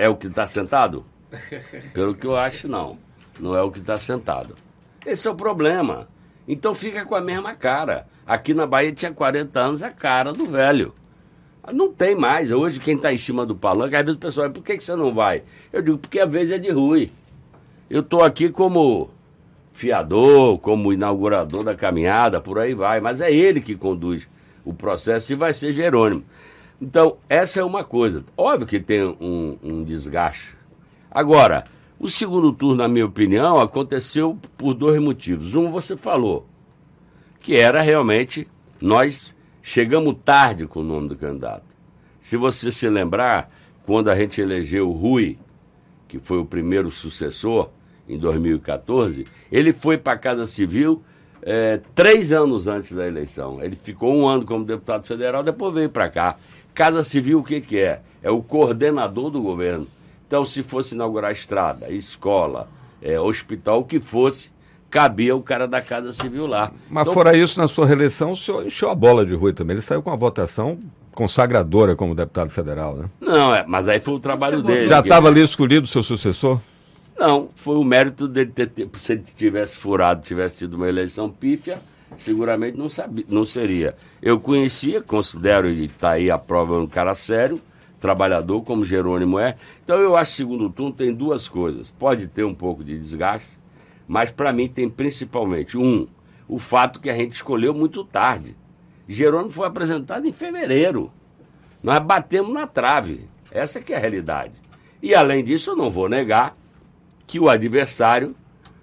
É 0.00 0.08
o 0.08 0.16
que 0.16 0.28
está 0.28 0.46
sentado? 0.46 1.04
Pelo 1.92 2.14
que 2.14 2.26
eu 2.26 2.34
acho, 2.34 2.66
não. 2.66 2.96
Não 3.38 3.54
é 3.54 3.60
o 3.60 3.70
que 3.70 3.80
está 3.80 3.98
sentado. 3.98 4.54
Esse 5.04 5.28
é 5.28 5.30
o 5.30 5.34
problema. 5.34 6.08
Então 6.48 6.72
fica 6.72 7.04
com 7.04 7.14
a 7.14 7.20
mesma 7.20 7.54
cara. 7.54 8.06
Aqui 8.26 8.54
na 8.54 8.66
Bahia 8.66 8.92
tinha 8.92 9.12
40 9.12 9.60
anos, 9.60 9.82
é 9.82 9.88
a 9.88 9.90
cara 9.90 10.32
do 10.32 10.46
velho. 10.46 10.94
Não 11.70 11.92
tem 11.92 12.14
mais. 12.14 12.50
Hoje, 12.50 12.80
quem 12.80 12.96
está 12.96 13.12
em 13.12 13.18
cima 13.18 13.44
do 13.44 13.54
palanque, 13.54 13.94
às 13.94 14.02
vezes 14.02 14.16
o 14.16 14.20
pessoal, 14.20 14.50
por 14.50 14.64
que, 14.64 14.78
que 14.78 14.82
você 14.82 14.96
não 14.96 15.12
vai? 15.12 15.42
Eu 15.70 15.82
digo, 15.82 15.98
porque 15.98 16.18
a 16.18 16.24
vez 16.24 16.50
é 16.50 16.56
de 16.56 16.70
Rui. 16.70 17.10
Eu 17.90 18.00
estou 18.00 18.22
aqui 18.22 18.48
como 18.48 19.10
fiador, 19.70 20.58
como 20.60 20.94
inaugurador 20.94 21.62
da 21.62 21.74
caminhada, 21.74 22.40
por 22.40 22.58
aí 22.58 22.72
vai. 22.72 23.00
Mas 23.00 23.20
é 23.20 23.30
ele 23.30 23.60
que 23.60 23.76
conduz 23.76 24.26
o 24.64 24.72
processo 24.72 25.30
e 25.30 25.36
vai 25.36 25.52
ser 25.52 25.72
Jerônimo. 25.72 26.24
Então, 26.80 27.18
essa 27.28 27.60
é 27.60 27.64
uma 27.64 27.84
coisa. 27.84 28.24
Óbvio 28.36 28.66
que 28.66 28.80
tem 28.80 29.02
um, 29.02 29.58
um 29.62 29.84
desgaste. 29.84 30.56
Agora, 31.10 31.64
o 31.98 32.08
segundo 32.08 32.52
turno, 32.52 32.76
na 32.76 32.88
minha 32.88 33.04
opinião, 33.04 33.60
aconteceu 33.60 34.38
por 34.56 34.72
dois 34.72 35.00
motivos. 35.00 35.54
Um, 35.54 35.70
você 35.70 35.96
falou, 35.96 36.46
que 37.40 37.56
era 37.56 37.82
realmente 37.82 38.48
nós 38.80 39.34
chegamos 39.62 40.16
tarde 40.24 40.66
com 40.66 40.80
o 40.80 40.84
nome 40.84 41.08
do 41.08 41.16
candidato. 41.16 41.66
Se 42.20 42.36
você 42.36 42.72
se 42.72 42.88
lembrar, 42.88 43.50
quando 43.84 44.08
a 44.08 44.16
gente 44.16 44.40
elegeu 44.40 44.88
o 44.88 44.92
Rui, 44.92 45.38
que 46.08 46.18
foi 46.18 46.38
o 46.38 46.44
primeiro 46.44 46.90
sucessor, 46.90 47.70
em 48.08 48.18
2014, 48.18 49.24
ele 49.52 49.72
foi 49.72 49.96
para 49.96 50.14
a 50.14 50.18
Casa 50.18 50.46
Civil 50.46 51.02
é, 51.42 51.80
três 51.94 52.32
anos 52.32 52.66
antes 52.66 52.92
da 52.92 53.06
eleição. 53.06 53.62
Ele 53.62 53.76
ficou 53.76 54.14
um 54.14 54.26
ano 54.26 54.44
como 54.44 54.64
deputado 54.64 55.06
federal, 55.06 55.42
depois 55.42 55.72
veio 55.72 55.88
para 55.88 56.08
cá. 56.08 56.36
Casa 56.74 57.04
Civil 57.04 57.40
o 57.40 57.44
que, 57.44 57.60
que 57.60 57.78
é? 57.78 58.00
É 58.22 58.30
o 58.30 58.42
coordenador 58.42 59.30
do 59.30 59.40
governo. 59.40 59.86
Então, 60.26 60.44
se 60.46 60.62
fosse 60.62 60.94
inaugurar 60.94 61.32
estrada, 61.32 61.90
escola, 61.90 62.68
é, 63.02 63.18
hospital, 63.18 63.80
o 63.80 63.84
que 63.84 63.98
fosse, 63.98 64.50
cabia 64.88 65.34
o 65.34 65.42
cara 65.42 65.66
da 65.66 65.82
Casa 65.82 66.12
Civil 66.12 66.46
lá. 66.46 66.70
Mas 66.88 67.02
então, 67.02 67.14
fora 67.14 67.36
isso, 67.36 67.58
na 67.58 67.66
sua 67.66 67.86
reeleição, 67.86 68.32
o 68.32 68.36
senhor 68.36 68.66
encheu 68.66 68.90
a 68.90 68.94
bola 68.94 69.24
de 69.24 69.34
Rui 69.34 69.52
também. 69.52 69.74
Ele 69.74 69.82
saiu 69.82 70.02
com 70.02 70.10
uma 70.10 70.16
votação 70.16 70.78
consagradora 71.12 71.96
como 71.96 72.14
deputado 72.14 72.50
federal, 72.50 72.96
né? 72.96 73.10
Não, 73.20 73.54
é, 73.54 73.64
mas 73.66 73.88
aí 73.88 73.98
foi 74.00 74.14
o 74.14 74.20
trabalho 74.20 74.62
dele. 74.62 74.86
Já 74.86 75.00
estava 75.00 75.28
ali 75.28 75.42
escolhido 75.42 75.84
o 75.84 75.88
seu 75.88 76.02
sucessor? 76.02 76.60
Não, 77.18 77.50
foi 77.54 77.76
o 77.76 77.84
mérito 77.84 78.26
dele 78.26 78.50
ter, 78.54 78.68
ter, 78.68 78.88
se 78.98 79.12
ele 79.12 79.24
tivesse 79.36 79.76
furado, 79.76 80.22
tivesse 80.22 80.56
tido 80.56 80.74
uma 80.74 80.88
eleição 80.88 81.28
pífia, 81.28 81.78
seguramente 82.16 82.76
não, 82.76 82.90
sabia, 82.90 83.24
não 83.28 83.44
seria. 83.44 83.96
Eu 84.20 84.40
conhecia, 84.40 85.00
considero, 85.00 85.68
e 85.68 85.86
está 85.86 86.12
aí 86.12 86.30
a 86.30 86.38
prova, 86.38 86.78
um 86.78 86.86
cara 86.86 87.14
sério, 87.14 87.60
trabalhador, 88.00 88.62
como 88.62 88.84
Jerônimo 88.84 89.38
é. 89.38 89.56
Então 89.84 89.98
eu 90.00 90.16
acho 90.16 90.32
que 90.32 90.36
segundo 90.38 90.70
turno 90.70 90.92
tem 90.92 91.14
duas 91.14 91.48
coisas. 91.48 91.90
Pode 91.90 92.26
ter 92.26 92.44
um 92.44 92.54
pouco 92.54 92.82
de 92.82 92.98
desgaste, 92.98 93.50
mas 94.06 94.30
para 94.30 94.52
mim 94.52 94.68
tem 94.68 94.88
principalmente, 94.88 95.76
um, 95.76 96.06
o 96.48 96.58
fato 96.58 97.00
que 97.00 97.10
a 97.10 97.14
gente 97.14 97.34
escolheu 97.34 97.72
muito 97.72 98.04
tarde. 98.04 98.56
Jerônimo 99.08 99.50
foi 99.50 99.66
apresentado 99.66 100.26
em 100.26 100.32
fevereiro. 100.32 101.12
Nós 101.82 101.98
batemos 102.00 102.52
na 102.52 102.66
trave. 102.66 103.28
Essa 103.50 103.80
que 103.80 103.92
é 103.92 103.96
a 103.96 103.98
realidade. 103.98 104.52
E 105.02 105.14
além 105.14 105.42
disso, 105.42 105.70
eu 105.70 105.76
não 105.76 105.90
vou 105.90 106.08
negar 106.08 106.56
que 107.26 107.40
o 107.40 107.48
adversário, 107.48 108.36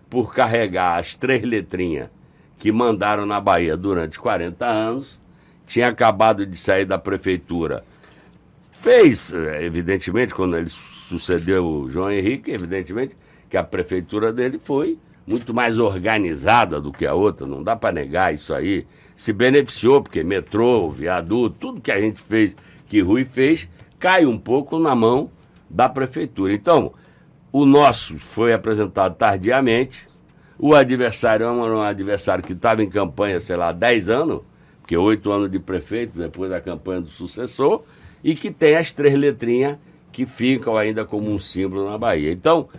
por 0.09 0.33
carregar 0.33 0.97
as 0.97 1.15
três 1.15 1.41
letrinhas 1.43 2.09
que 2.57 2.71
mandaram 2.71 3.25
na 3.25 3.39
Bahia 3.39 3.77
durante 3.77 4.19
40 4.19 4.65
anos, 4.65 5.19
tinha 5.65 5.87
acabado 5.87 6.45
de 6.45 6.57
sair 6.57 6.85
da 6.85 6.97
prefeitura. 6.97 7.83
Fez, 8.71 9.33
eh, 9.33 9.65
evidentemente, 9.65 10.33
quando 10.33 10.57
ele 10.57 10.69
sucedeu 10.69 11.65
o 11.65 11.89
João 11.89 12.11
Henrique, 12.11 12.51
evidentemente 12.51 13.15
que 13.49 13.57
a 13.57 13.63
prefeitura 13.63 14.33
dele 14.33 14.59
foi 14.63 14.99
muito 15.25 15.53
mais 15.53 15.77
organizada 15.77 16.79
do 16.79 16.91
que 16.91 17.05
a 17.05 17.13
outra, 17.13 17.45
não 17.45 17.63
dá 17.63 17.75
para 17.75 17.93
negar 17.93 18.33
isso 18.33 18.53
aí 18.53 18.85
se 19.17 19.33
beneficiou, 19.33 20.01
porque 20.01 20.23
metrô, 20.23 20.91
viaduto, 20.91 21.57
tudo 21.59 21.81
que 21.81 21.91
a 21.91 21.99
gente 21.99 22.21
fez, 22.21 22.53
que 22.87 23.01
Rui 23.01 23.25
fez, 23.25 23.67
cai 23.97 24.27
um 24.27 24.37
pouco 24.37 24.77
na 24.77 24.95
mão 24.95 25.31
da 25.67 25.89
prefeitura. 25.89 26.53
Então, 26.53 26.93
o 27.51 27.65
nosso 27.65 28.19
foi 28.19 28.53
apresentado 28.53 29.15
tardiamente, 29.15 30.07
o 30.59 30.73
adversário 30.73 31.45
é 31.45 31.51
um 31.51 31.81
adversário 31.81 32.43
que 32.43 32.53
estava 32.53 32.83
em 32.83 32.89
campanha, 32.89 33.39
sei 33.39 33.55
lá, 33.55 33.71
10 33.71 34.09
anos, 34.09 34.41
porque 34.81 34.97
oito 34.97 35.31
anos 35.31 35.51
de 35.51 35.59
prefeito, 35.59 36.17
depois 36.17 36.49
da 36.49 36.61
campanha 36.61 37.01
do 37.01 37.09
sucessor, 37.09 37.83
e 38.23 38.33
que 38.33 38.49
tem 38.49 38.75
as 38.75 38.91
três 38.91 39.17
letrinhas 39.17 39.77
que 40.11 40.25
ficam 40.25 40.75
ainda 40.75 41.05
como 41.05 41.31
um 41.31 41.37
símbolo 41.37 41.89
na 41.89 41.97
Bahia. 41.97 42.31
Então, 42.31 42.69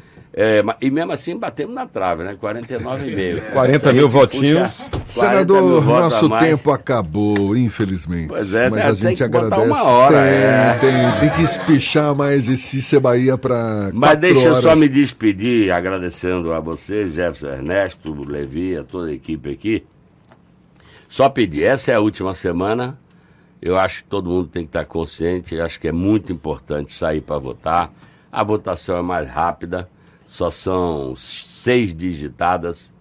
é, 0.41 0.63
e 0.81 0.89
mesmo 0.89 1.11
assim 1.11 1.37
batemos 1.37 1.75
na 1.75 1.85
trave, 1.85 2.23
né? 2.23 2.39
49,5. 2.41 3.51
40 3.51 3.91
mil 3.93 4.09
votinhos. 4.09 4.71
Senador, 5.05 5.83
mil 5.83 5.83
nosso 5.83 6.31
tempo 6.39 6.71
acabou, 6.71 7.57
infelizmente. 7.57 8.29
Pois 8.29 8.55
é, 8.55 8.71
mas 8.71 8.85
a 8.85 8.93
gente 8.93 9.25
agradece. 9.25 9.63
Uma 9.63 9.83
hora, 9.83 10.17
tem, 10.17 10.29
é. 10.29 10.79
tem, 10.81 11.21
tem, 11.21 11.31
que 11.31 11.43
espichar 11.43 12.15
mais 12.15 12.49
esse 12.49 12.63
Cícia 12.63 13.01
Bahia 13.01 13.37
para. 13.37 13.91
Mas 13.93 14.17
deixa 14.17 14.49
horas. 14.49 14.65
eu 14.65 14.71
só 14.71 14.77
me 14.77 14.89
despedir, 14.89 15.73
agradecendo 15.73 16.53
a 16.53 16.61
você, 16.61 17.09
Jefferson 17.09 17.57
Ernesto, 17.57 18.23
Levi, 18.23 18.77
a 18.77 18.85
toda 18.85 19.11
a 19.11 19.13
equipe 19.13 19.51
aqui. 19.51 19.85
Só 21.09 21.29
pedir, 21.29 21.65
essa 21.65 21.91
é 21.91 21.95
a 21.97 22.01
última 22.01 22.37
semana. 22.37 22.97
Eu 23.61 23.77
acho 23.77 24.05
que 24.05 24.09
todo 24.09 24.31
mundo 24.31 24.47
tem 24.47 24.63
que 24.63 24.69
estar 24.69 24.85
consciente. 24.85 25.61
Acho 25.61 25.81
que 25.81 25.89
é 25.89 25.93
muito 25.93 26.33
importante 26.33 26.93
sair 26.93 27.23
para 27.23 27.39
votar. 27.39 27.93
A 28.31 28.45
votação 28.45 28.97
é 28.97 29.03
mais 29.03 29.29
rápida 29.29 29.89
só 30.29 30.51
são 30.51 31.17
seis 31.17 31.93
digitadas. 31.93 32.93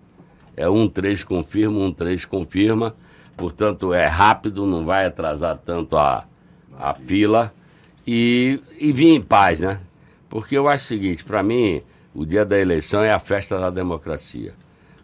É 0.55 0.67
um 0.67 0.87
três 0.87 1.23
confirma, 1.25 1.77
um 1.77 1.91
três 1.91 2.25
confirma. 2.25 2.95
Portanto, 3.35 3.93
é 3.93 4.07
rápido, 4.07 4.65
não 4.65 4.85
vai 4.85 5.05
atrasar 5.05 5.57
tanto 5.57 5.97
a, 5.97 6.25
a 6.79 6.93
fila. 6.93 7.53
E, 8.07 8.59
e 8.79 8.93
vir 8.93 9.09
em 9.09 9.21
paz, 9.21 9.59
né? 9.59 9.79
Porque 10.29 10.57
eu 10.57 10.69
acho 10.69 10.85
o 10.85 10.87
seguinte, 10.87 11.23
para 11.23 11.43
mim, 11.43 11.83
o 12.15 12.25
dia 12.25 12.45
da 12.45 12.57
eleição 12.57 13.03
é 13.03 13.11
a 13.11 13.19
festa 13.19 13.59
da 13.59 13.69
democracia. 13.69 14.55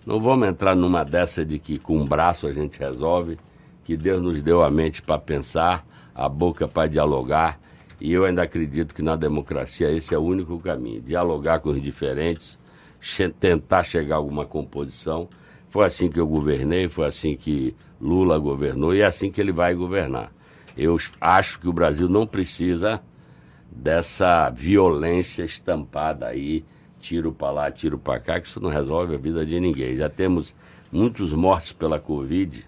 Não 0.05 0.19
vamos 0.19 0.47
entrar 0.47 0.75
numa 0.75 1.03
dessa 1.03 1.45
de 1.45 1.59
que 1.59 1.77
com 1.77 1.97
um 1.97 2.05
braço 2.05 2.47
a 2.47 2.53
gente 2.53 2.79
resolve, 2.79 3.37
que 3.83 3.97
Deus 3.97 4.23
nos 4.23 4.41
deu 4.41 4.63
a 4.63 4.71
mente 4.71 5.01
para 5.01 5.19
pensar, 5.19 5.85
a 6.15 6.29
boca 6.29 6.67
para 6.67 6.87
dialogar 6.87 7.59
e 7.99 8.11
eu 8.11 8.25
ainda 8.25 8.43
acredito 8.43 8.93
que 8.93 9.01
na 9.01 9.15
democracia 9.15 9.91
esse 9.91 10.13
é 10.13 10.17
o 10.17 10.21
único 10.21 10.59
caminho: 10.59 11.01
dialogar 11.01 11.59
com 11.59 11.69
os 11.69 11.81
diferentes, 11.81 12.57
tentar 13.39 13.83
chegar 13.83 14.15
a 14.15 14.17
alguma 14.17 14.45
composição. 14.45 15.27
Foi 15.69 15.85
assim 15.85 16.09
que 16.09 16.19
eu 16.19 16.27
governei, 16.27 16.87
foi 16.87 17.07
assim 17.07 17.35
que 17.35 17.75
Lula 17.99 18.37
governou 18.37 18.93
e 18.93 19.01
é 19.01 19.05
assim 19.05 19.31
que 19.31 19.41
ele 19.41 19.51
vai 19.51 19.73
governar. 19.73 20.31
Eu 20.77 20.97
acho 21.19 21.59
que 21.59 21.67
o 21.67 21.73
Brasil 21.73 22.07
não 22.09 22.27
precisa 22.27 23.01
dessa 23.71 24.49
violência 24.49 25.43
estampada 25.43 26.27
aí, 26.27 26.63
tiro 26.99 27.31
para 27.31 27.51
lá, 27.51 27.71
tiro 27.71 27.97
para 27.97 28.19
cá, 28.19 28.39
que 28.39 28.47
isso 28.47 28.59
não 28.59 28.69
resolve 28.69 29.15
a 29.15 29.17
vida 29.17 29.45
de 29.45 29.59
ninguém. 29.59 29.97
Já 29.97 30.09
temos 30.09 30.53
muitos 30.91 31.33
mortos 31.33 31.73
pela 31.73 31.99
Covid 31.99 32.65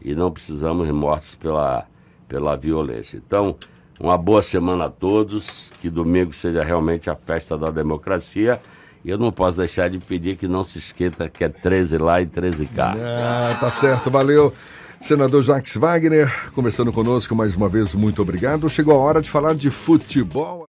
e 0.00 0.14
não 0.14 0.30
precisamos 0.30 0.86
de 0.86 0.92
mortos 0.92 1.34
pela, 1.34 1.86
pela 2.26 2.56
violência. 2.56 3.18
Então, 3.18 3.56
uma 4.00 4.16
boa 4.16 4.42
semana 4.42 4.86
a 4.86 4.90
todos, 4.90 5.72
que 5.80 5.90
domingo 5.90 6.32
seja 6.32 6.62
realmente 6.62 7.10
a 7.10 7.16
festa 7.16 7.58
da 7.58 7.70
democracia. 7.70 8.60
E 9.04 9.10
eu 9.10 9.18
não 9.18 9.32
posso 9.32 9.56
deixar 9.56 9.88
de 9.88 9.98
pedir 9.98 10.36
que 10.36 10.46
não 10.48 10.64
se 10.64 10.78
esquenta 10.78 11.28
que 11.28 11.44
é 11.44 11.48
13 11.48 11.98
lá 11.98 12.20
e 12.20 12.26
13 12.26 12.66
cá. 12.66 12.94
Ah, 12.96 13.56
tá 13.60 13.70
certo, 13.70 14.10
valeu. 14.10 14.52
Senador 15.00 15.42
Jacques 15.44 15.76
Wagner, 15.76 16.50
conversando 16.52 16.92
conosco 16.92 17.34
mais 17.34 17.54
uma 17.54 17.68
vez, 17.68 17.94
muito 17.94 18.20
obrigado. 18.20 18.68
Chegou 18.68 18.94
a 18.94 18.98
hora 18.98 19.20
de 19.20 19.30
falar 19.30 19.54
de 19.54 19.70
futebol. 19.70 20.66